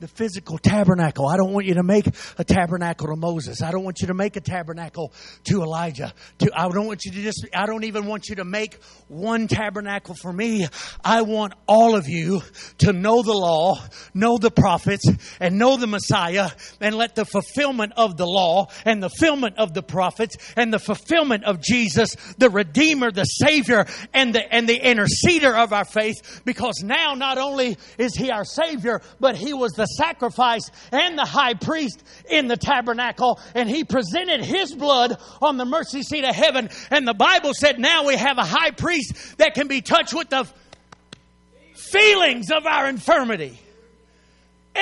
the 0.00 0.08
physical 0.08 0.58
tabernacle. 0.58 1.28
I 1.28 1.36
don't 1.36 1.52
want 1.52 1.66
you 1.66 1.74
to 1.74 1.82
make 1.82 2.06
a 2.38 2.44
tabernacle 2.44 3.08
to 3.08 3.16
Moses. 3.16 3.62
I 3.62 3.70
don't 3.70 3.84
want 3.84 4.00
you 4.00 4.08
to 4.08 4.14
make 4.14 4.36
a 4.36 4.40
tabernacle 4.40 5.12
to 5.44 5.62
Elijah. 5.62 6.12
To, 6.38 6.50
I 6.54 6.68
don't 6.68 6.86
want 6.86 7.04
you 7.04 7.12
to 7.12 7.22
just, 7.22 7.46
I 7.54 7.66
don't 7.66 7.84
even 7.84 8.06
want 8.06 8.28
you 8.28 8.36
to 8.36 8.44
make 8.44 8.82
one 9.08 9.46
tabernacle 9.46 10.14
for 10.14 10.32
me. 10.32 10.66
I 11.04 11.22
want 11.22 11.52
all 11.68 11.94
of 11.94 12.08
you 12.08 12.40
to 12.78 12.92
know 12.94 13.22
the 13.22 13.34
law, 13.34 13.76
know 14.14 14.38
the 14.38 14.50
prophets, 14.50 15.04
and 15.38 15.58
know 15.58 15.76
the 15.76 15.86
Messiah, 15.86 16.50
and 16.80 16.94
let 16.94 17.14
the 17.14 17.26
fulfillment 17.26 17.92
of 17.96 18.16
the 18.16 18.26
law 18.26 18.68
and 18.86 19.02
the 19.02 19.10
fulfillment 19.10 19.58
of 19.58 19.74
the 19.74 19.82
prophets 19.82 20.36
and 20.56 20.72
the 20.72 20.78
fulfillment 20.78 21.44
of 21.44 21.60
Jesus, 21.60 22.16
the 22.38 22.48
Redeemer, 22.48 23.10
the 23.10 23.24
Savior, 23.24 23.86
and 24.14 24.34
the, 24.34 24.54
and 24.54 24.66
the 24.66 24.80
interceder 24.80 25.62
of 25.62 25.74
our 25.74 25.84
faith, 25.84 26.40
because 26.46 26.82
now 26.82 27.14
not 27.14 27.36
only 27.36 27.76
is 27.98 28.14
He 28.14 28.30
our 28.30 28.46
Savior, 28.46 29.02
but 29.18 29.36
He 29.36 29.52
was 29.52 29.72
the 29.72 29.89
sacrifice 29.96 30.70
and 30.92 31.18
the 31.18 31.24
high 31.24 31.54
priest 31.54 32.02
in 32.28 32.48
the 32.48 32.56
tabernacle, 32.56 33.40
and 33.54 33.68
he 33.68 33.84
presented 33.84 34.44
his 34.44 34.74
blood 34.74 35.18
on 35.40 35.56
the 35.56 35.64
mercy 35.64 36.02
seat 36.02 36.24
of 36.24 36.34
heaven. 36.34 36.70
And 36.90 37.06
the 37.06 37.14
Bible 37.14 37.52
said 37.54 37.78
now 37.78 38.06
we 38.06 38.16
have 38.16 38.38
a 38.38 38.44
high 38.44 38.70
priest 38.70 39.38
that 39.38 39.54
can 39.54 39.68
be 39.68 39.80
touched 39.80 40.14
with 40.14 40.28
the 40.30 40.48
feelings 41.74 42.50
of 42.50 42.66
our 42.66 42.88
infirmity 42.88 43.58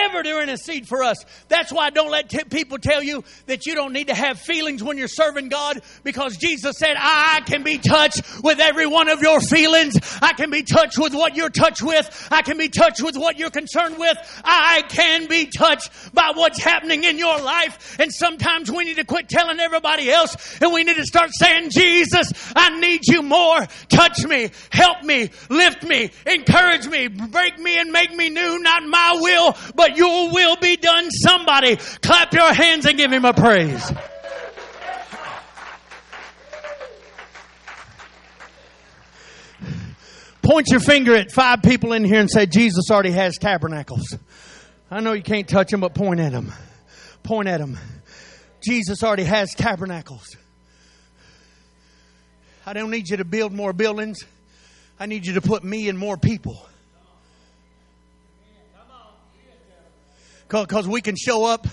ever 0.04 0.22
to 0.22 0.42
intercede 0.42 0.86
for 0.86 1.02
us. 1.02 1.24
That's 1.48 1.72
why 1.72 1.90
don't 1.90 2.10
let 2.10 2.28
t- 2.28 2.44
people 2.44 2.78
tell 2.78 3.02
you 3.02 3.24
that 3.46 3.66
you 3.66 3.74
don't 3.74 3.92
need 3.92 4.08
to 4.08 4.14
have 4.14 4.38
feelings 4.40 4.82
when 4.82 4.98
you're 4.98 5.08
serving 5.08 5.48
God 5.48 5.80
because 6.04 6.36
Jesus 6.36 6.76
said, 6.78 6.96
I 6.98 7.42
can 7.46 7.62
be 7.62 7.78
touched 7.78 8.22
with 8.42 8.60
every 8.60 8.86
one 8.86 9.08
of 9.08 9.20
your 9.20 9.40
feelings. 9.40 9.96
I 10.22 10.32
can 10.32 10.50
be 10.50 10.62
touched 10.62 10.98
with 10.98 11.14
what 11.14 11.36
you're 11.36 11.50
touched 11.50 11.82
with. 11.82 12.28
I 12.30 12.42
can 12.42 12.58
be 12.58 12.68
touched 12.68 13.02
with 13.02 13.16
what 13.16 13.38
you're 13.38 13.50
concerned 13.50 13.98
with. 13.98 14.16
I 14.44 14.82
can 14.88 15.26
be 15.28 15.46
touched 15.46 16.14
by 16.14 16.32
what's 16.34 16.62
happening 16.62 17.04
in 17.04 17.18
your 17.18 17.38
life. 17.40 17.96
And 17.98 18.12
sometimes 18.12 18.70
we 18.70 18.84
need 18.84 18.96
to 18.96 19.04
quit 19.04 19.28
telling 19.28 19.60
everybody 19.60 20.10
else 20.10 20.60
and 20.60 20.72
we 20.72 20.84
need 20.84 20.96
to 20.96 21.04
start 21.04 21.30
saying, 21.32 21.70
Jesus, 21.70 22.32
I 22.54 22.78
need 22.78 23.00
you 23.06 23.22
more. 23.22 23.66
Touch 23.88 24.24
me, 24.24 24.50
help 24.70 25.02
me, 25.02 25.30
lift 25.48 25.82
me, 25.82 26.10
encourage 26.26 26.86
me, 26.86 27.08
break 27.08 27.58
me 27.58 27.78
and 27.78 27.90
make 27.92 28.14
me 28.14 28.28
new, 28.28 28.58
not 28.60 28.82
my 28.84 29.18
will, 29.20 29.56
but 29.74 29.87
your 29.96 30.32
will 30.32 30.56
be 30.56 30.76
done. 30.76 31.10
Somebody 31.10 31.76
clap 31.76 32.32
your 32.32 32.52
hands 32.52 32.86
and 32.86 32.96
give 32.96 33.12
him 33.12 33.24
a 33.24 33.32
praise. 33.32 33.92
Point 40.42 40.68
your 40.70 40.80
finger 40.80 41.14
at 41.14 41.30
five 41.30 41.62
people 41.62 41.92
in 41.92 42.04
here 42.04 42.20
and 42.20 42.30
say, 42.30 42.46
Jesus 42.46 42.90
already 42.90 43.10
has 43.10 43.36
tabernacles. 43.36 44.16
I 44.90 45.00
know 45.00 45.12
you 45.12 45.22
can't 45.22 45.46
touch 45.46 45.70
them, 45.70 45.80
but 45.80 45.94
point 45.94 46.20
at 46.20 46.32
them. 46.32 46.52
Point 47.22 47.48
at 47.48 47.60
them. 47.60 47.78
Jesus 48.66 49.02
already 49.02 49.24
has 49.24 49.52
tabernacles. 49.54 50.36
I 52.64 52.72
don't 52.72 52.90
need 52.90 53.08
you 53.08 53.18
to 53.18 53.24
build 53.24 53.52
more 53.52 53.72
buildings. 53.72 54.24
I 54.98 55.06
need 55.06 55.26
you 55.26 55.34
to 55.34 55.40
put 55.40 55.62
me 55.64 55.88
in 55.88 55.96
more 55.96 56.16
people. 56.16 56.67
Because 60.48 60.88
we 60.88 61.00
can 61.00 61.14
show 61.16 61.44
up 61.44 61.66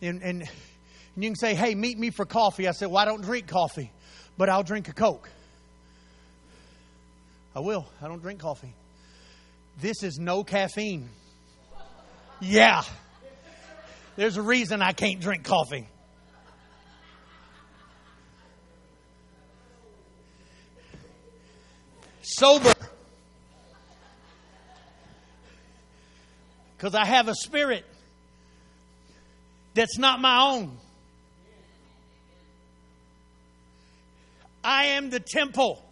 and, 0.00 0.22
and, 0.22 0.42
and 0.42 1.24
you 1.24 1.30
can 1.30 1.36
say, 1.36 1.54
hey, 1.54 1.74
meet 1.74 1.98
me 1.98 2.10
for 2.10 2.24
coffee. 2.24 2.68
I 2.68 2.72
said, 2.72 2.88
well, 2.88 2.98
I 2.98 3.04
don't 3.04 3.22
drink 3.22 3.48
coffee, 3.48 3.90
but 4.36 4.48
I'll 4.48 4.62
drink 4.62 4.88
a 4.88 4.92
Coke. 4.92 5.28
I 7.56 7.60
will. 7.60 7.86
I 8.00 8.06
don't 8.06 8.22
drink 8.22 8.40
coffee. 8.40 8.72
This 9.80 10.02
is 10.02 10.18
no 10.18 10.44
caffeine. 10.44 11.08
Yeah. 12.40 12.82
There's 14.14 14.36
a 14.36 14.42
reason 14.42 14.80
I 14.80 14.92
can't 14.92 15.20
drink 15.20 15.44
coffee. 15.44 15.88
Sober. 22.22 22.74
Because 26.78 26.94
I 26.94 27.04
have 27.04 27.26
a 27.26 27.34
spirit 27.34 27.84
that's 29.74 29.98
not 29.98 30.20
my 30.20 30.40
own. 30.40 30.78
I 34.62 34.84
am 34.86 35.10
the 35.10 35.18
temple 35.18 35.84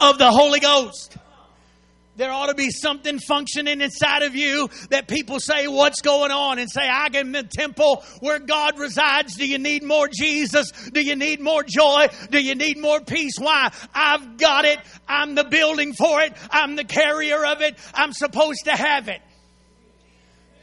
of 0.00 0.18
the 0.18 0.30
Holy 0.30 0.60
Ghost. 0.60 1.16
There 2.16 2.30
ought 2.30 2.46
to 2.46 2.54
be 2.54 2.70
something 2.70 3.18
functioning 3.18 3.80
inside 3.80 4.22
of 4.22 4.36
you 4.36 4.68
that 4.90 5.08
people 5.08 5.40
say, 5.40 5.66
What's 5.66 6.00
going 6.00 6.30
on? 6.30 6.58
And 6.58 6.70
say, 6.70 6.88
I 6.88 7.08
am 7.14 7.32
the 7.32 7.42
temple 7.42 8.04
where 8.20 8.38
God 8.38 8.78
resides. 8.78 9.34
Do 9.36 9.46
you 9.46 9.58
need 9.58 9.82
more 9.82 10.08
Jesus? 10.08 10.70
Do 10.70 11.00
you 11.00 11.16
need 11.16 11.40
more 11.40 11.64
joy? 11.64 12.08
Do 12.30 12.40
you 12.40 12.54
need 12.54 12.78
more 12.78 13.00
peace? 13.00 13.34
Why? 13.38 13.72
I've 13.92 14.36
got 14.36 14.64
it. 14.64 14.78
I'm 15.08 15.34
the 15.34 15.44
building 15.44 15.92
for 15.92 16.20
it. 16.20 16.32
I'm 16.50 16.76
the 16.76 16.84
carrier 16.84 17.44
of 17.44 17.62
it. 17.62 17.76
I'm 17.94 18.12
supposed 18.12 18.64
to 18.64 18.72
have 18.72 19.08
it 19.08 19.20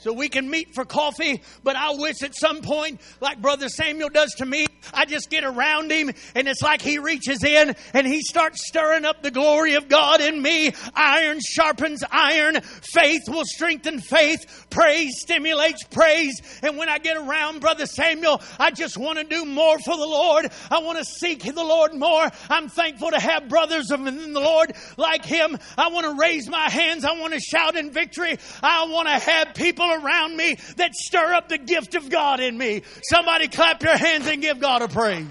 so 0.01 0.11
we 0.11 0.29
can 0.29 0.49
meet 0.49 0.73
for 0.73 0.83
coffee. 0.83 1.41
But 1.63 1.75
I 1.75 1.91
wish 1.91 2.23
at 2.23 2.35
some 2.35 2.61
point, 2.61 2.99
like 3.21 3.39
Brother 3.39 3.69
Samuel 3.69 4.09
does 4.09 4.33
to 4.39 4.45
me, 4.45 4.65
I 4.93 5.05
just 5.05 5.29
get 5.29 5.43
around 5.43 5.91
him 5.91 6.11
and 6.33 6.47
it's 6.47 6.63
like 6.63 6.81
he 6.81 6.97
reaches 6.97 7.43
in 7.43 7.75
and 7.93 8.07
he 8.07 8.21
starts 8.21 8.67
stirring 8.67 9.05
up 9.05 9.21
the 9.21 9.29
glory 9.29 9.75
of 9.75 9.87
God 9.87 10.19
in 10.19 10.41
me. 10.41 10.73
Iron 10.95 11.39
sharpens 11.39 12.03
iron. 12.11 12.61
Faith 12.61 13.21
will 13.27 13.45
strengthen 13.45 13.99
faith. 13.99 14.67
Praise 14.71 15.19
stimulates 15.19 15.83
praise. 15.83 16.41
And 16.63 16.77
when 16.77 16.89
I 16.89 16.97
get 16.97 17.17
around 17.17 17.61
Brother 17.61 17.85
Samuel, 17.85 18.41
I 18.59 18.71
just 18.71 18.97
want 18.97 19.19
to 19.19 19.23
do 19.23 19.45
more 19.45 19.77
for 19.77 19.95
the 19.95 20.05
Lord. 20.05 20.51
I 20.71 20.79
want 20.79 20.97
to 20.97 21.05
seek 21.05 21.43
the 21.43 21.63
Lord 21.63 21.93
more. 21.93 22.27
I'm 22.49 22.69
thankful 22.69 23.11
to 23.11 23.19
have 23.19 23.49
brothers 23.49 23.91
in 23.91 24.03
the 24.33 24.39
Lord 24.39 24.73
like 24.97 25.25
him. 25.25 25.57
I 25.77 25.89
want 25.89 26.05
to 26.07 26.19
raise 26.19 26.49
my 26.49 26.69
hands. 26.69 27.05
I 27.05 27.19
want 27.19 27.33
to 27.33 27.39
shout 27.39 27.75
in 27.75 27.91
victory. 27.91 28.37
I 28.63 28.85
want 28.85 29.07
to 29.07 29.13
have 29.13 29.53
people 29.53 29.90
around 29.91 30.35
me 30.35 30.57
that 30.77 30.93
stir 30.93 31.33
up 31.33 31.49
the 31.49 31.57
gift 31.57 31.95
of 31.95 32.09
God 32.09 32.39
in 32.39 32.57
me. 32.57 32.83
Somebody 33.03 33.47
clap 33.47 33.83
your 33.83 33.97
hands 33.97 34.27
and 34.27 34.41
give 34.41 34.59
God 34.59 34.81
a 34.81 34.87
praise. 34.87 35.27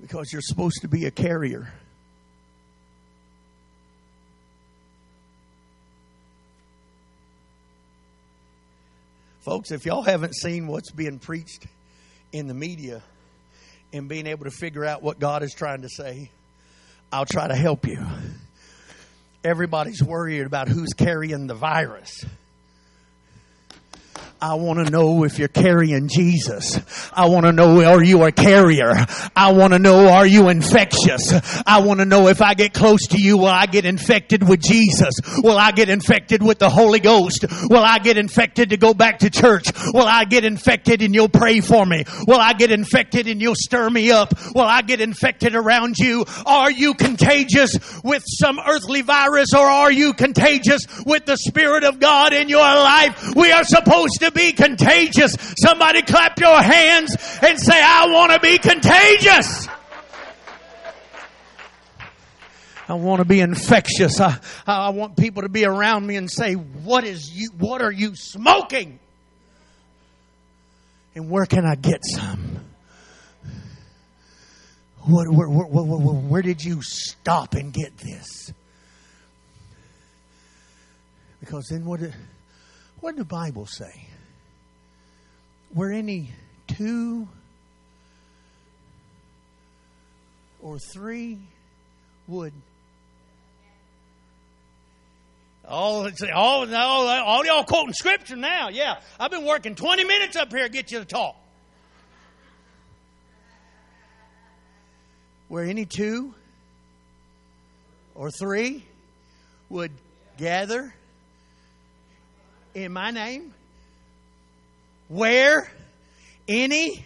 Because 0.00 0.32
you're 0.32 0.40
supposed 0.40 0.80
to 0.82 0.88
be 0.88 1.04
a 1.04 1.10
carrier. 1.10 1.70
Folks, 9.40 9.70
if 9.70 9.86
y'all 9.86 10.02
haven't 10.02 10.34
seen 10.34 10.66
what's 10.66 10.90
being 10.90 11.18
preached 11.18 11.66
in 12.32 12.48
the 12.48 12.54
media, 12.54 13.02
in 13.92 14.08
being 14.08 14.26
able 14.26 14.44
to 14.44 14.50
figure 14.50 14.84
out 14.84 15.02
what 15.02 15.18
God 15.18 15.42
is 15.42 15.54
trying 15.54 15.82
to 15.82 15.88
say, 15.88 16.30
I'll 17.12 17.26
try 17.26 17.48
to 17.48 17.54
help 17.54 17.86
you. 17.86 18.04
Everybody's 19.42 20.02
worried 20.02 20.42
about 20.42 20.68
who's 20.68 20.92
carrying 20.94 21.46
the 21.46 21.54
virus. 21.54 22.24
I 24.40 24.54
want 24.54 24.84
to 24.84 24.88
know 24.88 25.24
if 25.24 25.40
you're 25.40 25.48
carrying 25.48 26.08
Jesus. 26.08 26.80
I 27.12 27.26
want 27.26 27.46
to 27.46 27.52
know 27.52 27.82
are 27.84 28.02
you 28.02 28.22
a 28.22 28.30
carrier? 28.30 28.92
I 29.34 29.52
want 29.52 29.72
to 29.72 29.80
know 29.80 30.08
are 30.08 30.26
you 30.26 30.48
infectious? 30.48 31.34
I 31.66 31.80
want 31.80 31.98
to 31.98 32.06
know 32.06 32.28
if 32.28 32.40
I 32.40 32.54
get 32.54 32.72
close 32.72 33.08
to 33.08 33.20
you, 33.20 33.36
will 33.38 33.46
I 33.46 33.66
get 33.66 33.84
infected 33.84 34.48
with 34.48 34.60
Jesus? 34.60 35.14
Will 35.38 35.58
I 35.58 35.72
get 35.72 35.88
infected 35.88 36.40
with 36.40 36.60
the 36.60 36.70
Holy 36.70 37.00
Ghost? 37.00 37.46
Will 37.68 37.82
I 37.82 37.98
get 37.98 38.16
infected 38.16 38.70
to 38.70 38.76
go 38.76 38.94
back 38.94 39.20
to 39.20 39.30
church? 39.30 39.72
Will 39.92 40.06
I 40.06 40.24
get 40.24 40.44
infected 40.44 41.02
and 41.02 41.12
you'll 41.12 41.28
pray 41.28 41.60
for 41.60 41.84
me? 41.84 42.04
Will 42.28 42.40
I 42.40 42.52
get 42.52 42.70
infected 42.70 43.26
and 43.26 43.40
you'll 43.40 43.56
stir 43.56 43.90
me 43.90 44.12
up? 44.12 44.34
Will 44.54 44.62
I 44.62 44.82
get 44.82 45.00
infected 45.00 45.56
around 45.56 45.96
you? 45.98 46.24
Are 46.46 46.70
you 46.70 46.94
contagious 46.94 47.76
with 48.04 48.22
some 48.24 48.60
earthly 48.64 49.02
virus 49.02 49.52
or 49.52 49.66
are 49.66 49.90
you 49.90 50.12
contagious 50.12 50.86
with 51.04 51.26
the 51.26 51.36
Spirit 51.36 51.82
of 51.82 51.98
God 51.98 52.32
in 52.32 52.48
your 52.48 52.60
life? 52.60 53.34
We 53.34 53.50
are 53.50 53.64
supposed 53.64 54.20
to 54.20 54.27
to 54.28 54.32
be 54.32 54.52
contagious. 54.52 55.34
Somebody 55.58 56.02
clap 56.02 56.38
your 56.38 56.60
hands 56.60 57.16
and 57.42 57.58
say, 57.58 57.80
I 57.80 58.06
want 58.08 58.32
to 58.32 58.40
be 58.40 58.58
contagious. 58.58 59.68
I 62.88 62.94
want 62.94 63.20
to 63.20 63.26
be 63.26 63.40
infectious. 63.40 64.18
I, 64.18 64.38
I 64.66 64.90
want 64.90 65.16
people 65.16 65.42
to 65.42 65.48
be 65.48 65.66
around 65.66 66.06
me 66.06 66.16
and 66.16 66.30
say, 66.30 66.54
what 66.54 67.04
is 67.04 67.30
you, 67.30 67.50
what 67.58 67.82
are 67.82 67.92
you 67.92 68.12
smoking? 68.14 68.98
And 71.14 71.28
where 71.28 71.44
can 71.44 71.66
I 71.66 71.74
get 71.74 72.00
some? 72.04 72.60
What, 75.04 75.26
where, 75.30 75.48
where, 75.48 75.66
where, 75.66 76.14
where 76.14 76.42
did 76.42 76.62
you 76.62 76.80
stop 76.82 77.54
and 77.54 77.72
get 77.72 77.96
this? 77.98 78.52
Because 81.40 81.68
then 81.70 81.84
what 81.84 82.00
what 83.00 83.12
did 83.12 83.20
the 83.20 83.24
Bible 83.24 83.66
say? 83.66 84.08
Were 85.74 85.90
any 85.90 86.30
two 86.66 87.28
or 90.60 90.78
three 90.92 91.38
would 92.26 92.52
Oh, 95.70 96.10
oh, 96.34 96.64
no, 96.64 96.78
all 96.78 97.44
y'all 97.44 97.62
quoting 97.62 97.92
scripture 97.92 98.36
now. 98.36 98.70
Yeah, 98.70 99.00
I've 99.20 99.30
been 99.30 99.44
working 99.44 99.74
20 99.74 100.02
minutes 100.04 100.34
up 100.34 100.50
here 100.50 100.62
to 100.62 100.70
get 100.70 100.90
you 100.90 101.00
to 101.00 101.04
talk. 101.04 101.36
Where 105.48 105.64
any 105.64 105.84
two 105.84 106.34
or 108.14 108.30
three 108.30 108.82
would 109.68 109.92
gather 110.38 110.94
in 112.74 112.92
my 112.92 113.10
name, 113.10 113.52
where 115.08 115.70
any 116.46 117.04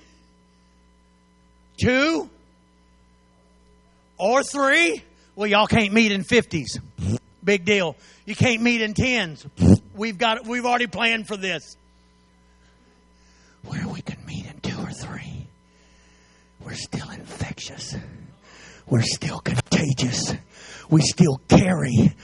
two 1.81 2.29
or 4.19 4.43
three, 4.43 5.03
well, 5.35 5.47
y'all 5.47 5.67
can't 5.67 5.93
meet 5.93 6.13
in 6.13 6.23
50s. 6.23 6.79
Big 7.43 7.65
deal. 7.65 7.97
You 8.25 8.37
can't 8.37 8.63
meet 8.63 8.83
in 8.83 8.95
tens. 8.95 9.45
We've 9.95 10.17
got 10.17 10.47
we've 10.47 10.65
already 10.65 10.87
planned 10.87 11.27
for 11.27 11.37
this. 11.37 11.77
Where 13.65 13.87
we 13.89 14.01
can 14.01 14.25
meet 14.27 14.47
in 14.47 14.61
two 14.61 14.79
or 14.81 14.91
three. 14.91 15.47
We're 16.65 16.75
still 16.75 17.11
infectious. 17.11 17.97
We're 18.87 19.03
still 19.03 19.41
contagious. 19.41 20.35
We 20.89 21.01
still 21.01 21.41
carry 21.49 22.15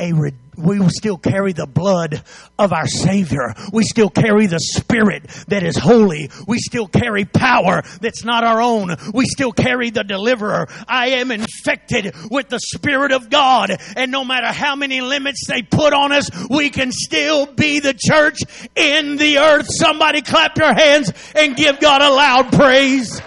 a 0.00 0.12
we 0.56 0.78
will 0.78 0.90
still 0.90 1.16
carry 1.16 1.52
the 1.52 1.66
blood 1.66 2.22
of 2.58 2.72
our 2.72 2.86
Savior. 2.86 3.54
We 3.72 3.84
still 3.84 4.10
carry 4.10 4.46
the 4.46 4.60
Spirit 4.60 5.24
that 5.48 5.62
is 5.62 5.76
holy. 5.76 6.30
We 6.46 6.58
still 6.58 6.86
carry 6.86 7.24
power 7.24 7.82
that's 8.00 8.24
not 8.24 8.44
our 8.44 8.60
own. 8.60 8.94
We 9.12 9.26
still 9.26 9.52
carry 9.52 9.90
the 9.90 10.04
deliverer. 10.04 10.68
I 10.86 11.08
am 11.08 11.30
infected 11.30 12.14
with 12.30 12.48
the 12.48 12.60
Spirit 12.60 13.12
of 13.12 13.30
God. 13.30 13.76
And 13.96 14.10
no 14.10 14.24
matter 14.24 14.48
how 14.48 14.76
many 14.76 15.00
limits 15.00 15.46
they 15.48 15.62
put 15.62 15.92
on 15.92 16.12
us, 16.12 16.28
we 16.48 16.70
can 16.70 16.92
still 16.92 17.46
be 17.46 17.80
the 17.80 17.94
church 17.94 18.38
in 18.76 19.16
the 19.16 19.38
earth. 19.38 19.66
Somebody 19.68 20.22
clap 20.22 20.56
your 20.56 20.74
hands 20.74 21.12
and 21.34 21.56
give 21.56 21.80
God 21.80 22.02
a 22.02 22.10
loud 22.10 22.52
praise. 22.52 23.20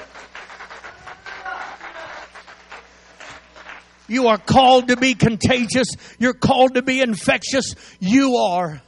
You 4.07 4.27
are 4.27 4.37
called 4.37 4.87
to 4.87 4.97
be 4.97 5.13
contagious. 5.15 5.87
You're 6.19 6.33
called 6.33 6.75
to 6.75 6.81
be 6.81 7.01
infectious. 7.01 7.75
You 7.99 8.37
are 8.37 8.81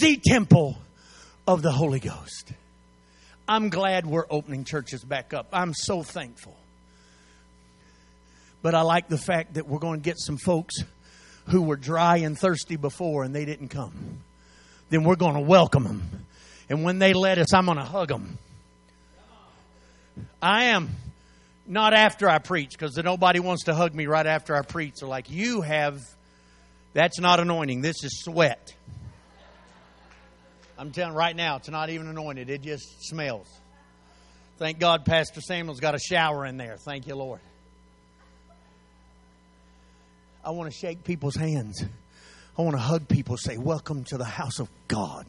the 0.00 0.16
temple 0.16 0.78
of 1.46 1.62
the 1.62 1.72
Holy 1.72 2.00
Ghost. 2.00 2.52
I'm 3.48 3.68
glad 3.68 4.06
we're 4.06 4.26
opening 4.30 4.64
churches 4.64 5.02
back 5.02 5.34
up. 5.34 5.48
I'm 5.52 5.74
so 5.74 6.02
thankful. 6.02 6.56
But 8.62 8.74
I 8.74 8.82
like 8.82 9.08
the 9.08 9.18
fact 9.18 9.54
that 9.54 9.66
we're 9.66 9.78
going 9.78 10.00
to 10.00 10.04
get 10.04 10.18
some 10.18 10.36
folks 10.36 10.76
who 11.46 11.62
were 11.62 11.76
dry 11.76 12.18
and 12.18 12.38
thirsty 12.38 12.76
before 12.76 13.24
and 13.24 13.34
they 13.34 13.44
didn't 13.44 13.68
come. 13.68 14.18
Then 14.90 15.02
we're 15.04 15.16
going 15.16 15.34
to 15.34 15.40
welcome 15.40 15.84
them. 15.84 16.26
And 16.68 16.84
when 16.84 17.00
they 17.00 17.12
let 17.12 17.38
us, 17.38 17.52
I'm 17.52 17.66
going 17.66 17.78
to 17.78 17.84
hug 17.84 18.08
them. 18.08 18.38
I 20.40 20.64
am. 20.66 20.90
Not 21.70 21.94
after 21.94 22.28
I 22.28 22.38
preach, 22.38 22.72
because 22.72 22.96
nobody 22.96 23.38
wants 23.38 23.66
to 23.66 23.74
hug 23.76 23.94
me 23.94 24.06
right 24.06 24.26
after 24.26 24.56
I 24.56 24.62
preach. 24.62 24.94
They're 24.98 25.08
like, 25.08 25.30
You 25.30 25.60
have, 25.60 26.00
that's 26.94 27.20
not 27.20 27.38
anointing. 27.38 27.80
This 27.80 28.02
is 28.02 28.22
sweat. 28.24 28.74
I'm 30.76 30.90
telling 30.90 31.14
right 31.14 31.36
now, 31.36 31.56
it's 31.56 31.68
not 31.68 31.88
even 31.88 32.08
anointed. 32.08 32.50
It 32.50 32.62
just 32.62 33.06
smells. 33.06 33.46
Thank 34.58 34.80
God 34.80 35.04
Pastor 35.04 35.40
Samuel's 35.40 35.78
got 35.78 35.94
a 35.94 36.00
shower 36.00 36.44
in 36.44 36.56
there. 36.56 36.76
Thank 36.76 37.06
you, 37.06 37.14
Lord. 37.14 37.38
I 40.44 40.50
want 40.50 40.72
to 40.72 40.76
shake 40.76 41.04
people's 41.04 41.36
hands. 41.36 41.84
I 42.58 42.62
want 42.62 42.74
to 42.74 42.82
hug 42.82 43.06
people, 43.06 43.36
say, 43.36 43.58
Welcome 43.58 44.02
to 44.06 44.18
the 44.18 44.24
house 44.24 44.58
of 44.58 44.68
God. 44.88 45.24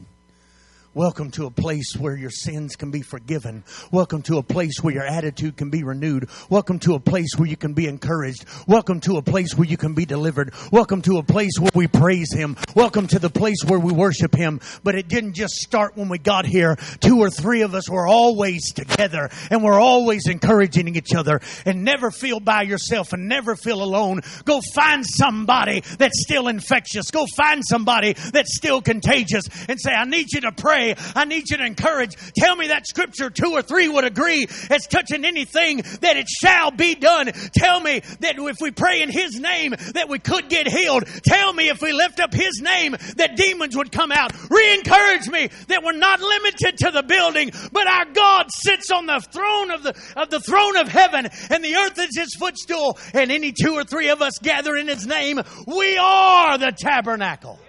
Welcome 0.93 1.32
to 1.32 1.45
a 1.45 1.49
place 1.49 1.95
where 1.97 2.17
your 2.17 2.30
sins 2.30 2.75
can 2.75 2.91
be 2.91 3.01
forgiven. 3.01 3.63
Welcome 3.93 4.23
to 4.23 4.39
a 4.39 4.43
place 4.43 4.73
where 4.82 4.93
your 4.93 5.06
attitude 5.06 5.56
can 5.56 5.69
be 5.69 5.86
renewed. 5.86 6.30
Welcome 6.49 6.80
to 6.80 6.95
a 6.95 6.99
place 6.99 7.30
where 7.38 7.47
you 7.47 7.56
can 7.56 7.73
be 7.73 7.88
encouraged. 7.88 8.43
Welcome 8.67 8.99
to 9.01 9.15
a 9.15 9.21
place 9.21 9.56
where 9.56 9.65
you 9.65 9.77
can 9.77 9.93
be 9.93 10.04
delivered. 10.04 10.54
Welcome 10.69 11.01
to 11.04 11.17
a 11.17 11.23
place 11.23 11.54
where 11.58 11.71
we 11.73 11.88
praise 11.88 12.34
Him. 12.34 12.58
Welcome 12.75 13.08
to 13.08 13.19
the 13.19 13.30
place 13.30 13.63
where 13.65 13.80
we 13.80 13.93
worship 13.93 14.36
Him. 14.36 14.60
But 14.84 14.95
it 14.95 15.08
didn't 15.08 15.36
just 15.36 15.54
start 15.54 15.95
when 15.95 16.10
we 16.10 16.17
got 16.17 16.45
here. 16.45 16.75
Two 16.99 17.19
or 17.19 17.30
three 17.30 17.62
of 17.62 17.73
us 17.73 17.89
were 17.89 18.06
always 18.06 18.73
together 18.73 19.30
and 19.49 19.63
we're 19.63 19.80
always 19.80 20.27
encouraging 20.27 20.93
each 20.97 21.15
other 21.15 21.39
and 21.65 21.86
never 21.86 22.12
feel 22.12 22.41
by 22.41 22.63
yourself 22.63 23.13
and 23.13 23.30
never 23.30 23.56
feel 23.56 23.82
alone. 23.82 24.19
Go 24.43 24.60
find 24.75 25.06
somebody 25.08 25.84
that's 25.97 26.21
still 26.21 26.49
infectious. 26.49 27.12
Go 27.12 27.27
find 27.38 27.63
somebody 27.65 28.12
that's 28.34 28.58
still 28.58 28.82
contagious 28.82 29.45
and 29.69 29.80
say, 29.80 29.93
I 29.93 30.04
need 30.04 30.34
you 30.34 30.41
to 30.41 30.51
pray 30.51 30.81
I 31.15 31.26
need 31.26 31.50
you 31.50 31.58
to 31.58 31.65
encourage. 31.65 32.15
Tell 32.38 32.56
me 32.56 32.67
that 32.67 32.88
scripture 32.88 33.30
two 33.30 33.52
or 33.52 33.62
three 33.62 33.88
would 33.88 34.04
agree 34.04 34.48
as 34.70 34.88
touching 34.88 35.26
anything 35.26 35.78
that 36.02 36.17
it 36.17 36.28
shall 36.28 36.72
be 36.72 36.96
done. 36.96 37.32
Tell 37.56 37.80
me 37.80 38.02
that 38.20 38.36
if 38.38 38.58
we 38.60 38.72
pray 38.72 39.02
in 39.02 39.10
His 39.10 39.39
name 39.39 39.76
that 39.94 40.10
we 40.10 40.20
could 40.20 40.50
get 40.50 40.67
healed. 40.67 41.06
Tell 41.24 41.54
me 41.54 41.70
if 41.70 41.82
we 41.82 41.94
lift 41.94 42.20
up 42.20 42.34
His 42.34 42.62
name 42.62 42.96
that 43.17 43.36
demons 43.36 43.76
would 43.76 43.91
come 43.91 44.12
out. 44.12 44.34
Re-encourage 44.50 45.28
me 45.28 45.50
that 45.67 45.84
we're 45.84 45.91
not 45.94 46.20
limited 46.20 46.78
to 46.80 46.91
the 46.91 47.04
building, 47.04 47.52
but 47.72 47.88
our 47.88 48.06
God 48.06 48.48
sits 48.50 48.91
on 48.91 49.06
the 49.06 49.20
throne 49.20 49.72
of 49.72 49.84
the, 49.84 49.96
of 50.17 50.30
the 50.30 50.39
throne 50.39 50.78
of 50.78 50.88
heaven 50.88 51.28
and 51.50 51.63
the 51.63 51.76
earth 51.76 52.00
is 52.00 52.17
His 52.17 52.36
footstool 52.36 52.98
and 53.13 53.32
any 53.32 53.52
two 53.52 53.74
or 53.74 53.84
three 53.84 54.10
of 54.10 54.22
us 54.22 54.39
gather 54.41 54.76
in 54.76 54.88
His 54.88 55.06
name, 55.06 55.39
we 55.67 55.98
are 55.98 56.58
the 56.58 56.72
tabernacle. 56.72 57.60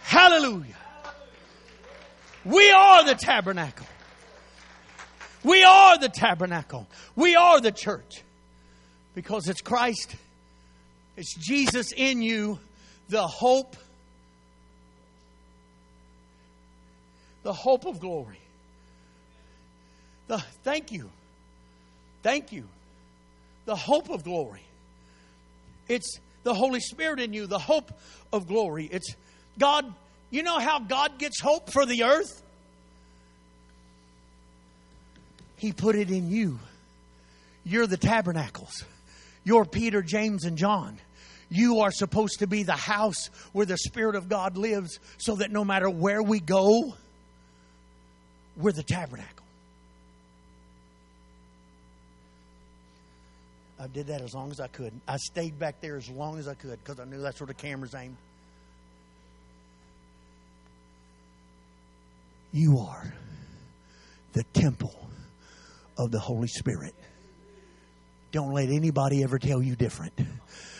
Hallelujah. 0.00 0.76
We 2.44 2.70
are 2.70 3.04
the 3.04 3.14
tabernacle. 3.14 3.86
We 5.42 5.62
are 5.62 5.98
the 5.98 6.08
tabernacle. 6.08 6.86
We 7.16 7.36
are 7.36 7.60
the 7.60 7.72
church. 7.72 8.22
Because 9.14 9.48
it's 9.48 9.60
Christ, 9.60 10.16
it's 11.16 11.34
Jesus 11.34 11.92
in 11.96 12.20
you, 12.20 12.58
the 13.08 13.26
hope, 13.26 13.76
the 17.44 17.52
hope 17.52 17.86
of 17.86 18.00
glory. 18.00 18.40
The, 20.26 20.38
thank 20.64 20.90
you. 20.90 21.10
Thank 22.22 22.50
you. 22.52 22.64
The 23.66 23.76
hope 23.76 24.10
of 24.10 24.24
glory. 24.24 24.64
It's 25.88 26.18
the 26.42 26.54
Holy 26.54 26.80
Spirit 26.80 27.20
in 27.20 27.32
you, 27.32 27.46
the 27.46 27.58
hope 27.58 27.92
of 28.32 28.48
glory. 28.48 28.88
It's 28.90 29.14
God 29.58 29.92
you 30.34 30.42
know 30.42 30.58
how 30.58 30.80
God 30.80 31.18
gets 31.18 31.40
hope 31.40 31.70
for 31.70 31.86
the 31.86 32.04
earth? 32.04 32.42
He 35.56 35.72
put 35.72 35.94
it 35.94 36.10
in 36.10 36.28
you. 36.28 36.58
You're 37.64 37.86
the 37.86 37.96
tabernacles. 37.96 38.84
You're 39.44 39.64
Peter, 39.64 40.02
James, 40.02 40.44
and 40.44 40.58
John. 40.58 40.98
You 41.50 41.80
are 41.80 41.92
supposed 41.92 42.40
to 42.40 42.48
be 42.48 42.64
the 42.64 42.72
house 42.72 43.28
where 43.52 43.64
the 43.64 43.78
Spirit 43.78 44.16
of 44.16 44.28
God 44.28 44.56
lives 44.56 44.98
so 45.18 45.36
that 45.36 45.52
no 45.52 45.64
matter 45.64 45.88
where 45.88 46.20
we 46.20 46.40
go, 46.40 46.94
we're 48.56 48.72
the 48.72 48.82
tabernacle. 48.82 49.44
I 53.78 53.86
did 53.86 54.08
that 54.08 54.20
as 54.20 54.34
long 54.34 54.50
as 54.50 54.58
I 54.58 54.66
could. 54.66 54.92
I 55.06 55.18
stayed 55.18 55.58
back 55.58 55.80
there 55.80 55.96
as 55.96 56.08
long 56.08 56.38
as 56.38 56.48
I 56.48 56.54
could 56.54 56.82
because 56.82 56.98
I 56.98 57.04
knew 57.04 57.20
that's 57.20 57.38
where 57.38 57.46
the 57.46 57.54
camera's 57.54 57.94
aimed. 57.94 58.16
You 62.54 62.78
are 62.78 63.12
the 64.32 64.44
temple 64.44 64.94
of 65.98 66.12
the 66.12 66.20
Holy 66.20 66.46
Spirit. 66.46 66.94
Don't 68.30 68.52
let 68.52 68.68
anybody 68.68 69.24
ever 69.24 69.40
tell 69.40 69.60
you 69.60 69.74
different. 69.74 70.12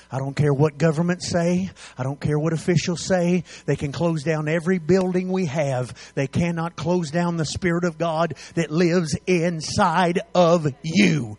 I 0.08 0.18
don't 0.18 0.36
care 0.36 0.54
what 0.54 0.78
governments 0.78 1.28
say. 1.28 1.68
I 1.98 2.04
don't 2.04 2.20
care 2.20 2.38
what 2.38 2.52
officials 2.52 3.04
say. 3.04 3.42
They 3.66 3.74
can 3.74 3.90
close 3.90 4.22
down 4.22 4.46
every 4.46 4.78
building 4.78 5.32
we 5.32 5.46
have. 5.46 6.12
They 6.14 6.28
cannot 6.28 6.76
close 6.76 7.10
down 7.10 7.38
the 7.38 7.44
Spirit 7.44 7.82
of 7.82 7.98
God 7.98 8.34
that 8.54 8.70
lives 8.70 9.18
inside 9.26 10.20
of 10.32 10.68
you. 10.84 11.38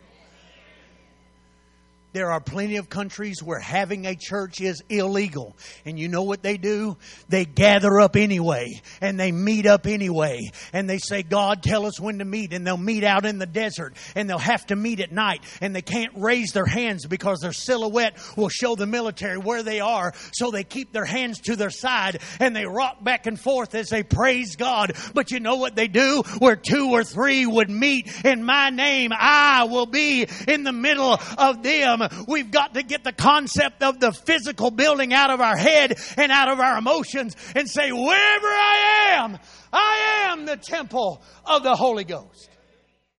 There 2.15 2.31
are 2.31 2.39
plenty 2.39 2.77
of 2.77 2.87
countries 2.89 3.43
where 3.43 3.59
having 3.59 4.05
a 4.05 4.15
church 4.15 4.61
is 4.61 4.81
illegal. 4.87 5.57
And 5.83 5.99
you 5.99 6.07
know 6.07 6.23
what 6.23 6.41
they 6.41 6.55
do? 6.55 6.95
They 7.27 7.43
gather 7.43 7.99
up 7.99 8.15
anyway 8.15 8.79
and 9.01 9.19
they 9.19 9.33
meet 9.33 9.65
up 9.65 9.85
anyway 9.85 10.39
and 10.71 10.89
they 10.89 10.97
say, 10.97 11.23
God, 11.23 11.61
tell 11.61 11.85
us 11.85 11.99
when 11.99 12.19
to 12.19 12.23
meet 12.23 12.53
and 12.53 12.65
they'll 12.65 12.77
meet 12.77 13.03
out 13.03 13.25
in 13.25 13.37
the 13.37 13.45
desert 13.45 13.97
and 14.15 14.29
they'll 14.29 14.37
have 14.37 14.65
to 14.67 14.77
meet 14.77 15.01
at 15.01 15.11
night 15.11 15.43
and 15.59 15.75
they 15.75 15.81
can't 15.81 16.13
raise 16.15 16.53
their 16.53 16.65
hands 16.65 17.05
because 17.05 17.39
their 17.41 17.51
silhouette 17.51 18.17
will 18.37 18.47
show 18.47 18.77
the 18.77 18.87
military 18.87 19.37
where 19.37 19.61
they 19.61 19.81
are. 19.81 20.13
So 20.31 20.51
they 20.51 20.63
keep 20.63 20.93
their 20.93 21.03
hands 21.03 21.41
to 21.41 21.57
their 21.57 21.69
side 21.69 22.21
and 22.39 22.55
they 22.55 22.65
rock 22.65 23.03
back 23.03 23.25
and 23.25 23.37
forth 23.37 23.75
as 23.75 23.89
they 23.89 24.03
praise 24.03 24.55
God. 24.55 24.93
But 25.13 25.31
you 25.31 25.41
know 25.41 25.57
what 25.57 25.75
they 25.75 25.89
do? 25.89 26.23
Where 26.39 26.55
two 26.55 26.91
or 26.91 27.03
three 27.03 27.45
would 27.45 27.69
meet 27.69 28.23
in 28.23 28.41
my 28.41 28.69
name, 28.69 29.11
I 29.13 29.65
will 29.65 29.85
be 29.85 30.25
in 30.47 30.63
the 30.63 30.71
middle 30.71 31.19
of 31.37 31.61
them. 31.61 32.03
We've 32.27 32.51
got 32.51 32.73
to 32.75 32.83
get 32.83 33.03
the 33.03 33.11
concept 33.11 33.83
of 33.83 33.99
the 33.99 34.11
physical 34.11 34.71
building 34.71 35.13
out 35.13 35.29
of 35.29 35.41
our 35.41 35.57
head 35.57 35.97
and 36.17 36.31
out 36.31 36.49
of 36.49 36.59
our 36.59 36.77
emotions 36.77 37.35
and 37.55 37.69
say, 37.69 37.91
wherever 37.91 38.47
I 38.47 39.09
am, 39.13 39.37
I 39.71 40.29
am 40.31 40.45
the 40.45 40.57
temple 40.57 41.21
of 41.45 41.63
the 41.63 41.75
Holy 41.75 42.03
Ghost. 42.03 42.49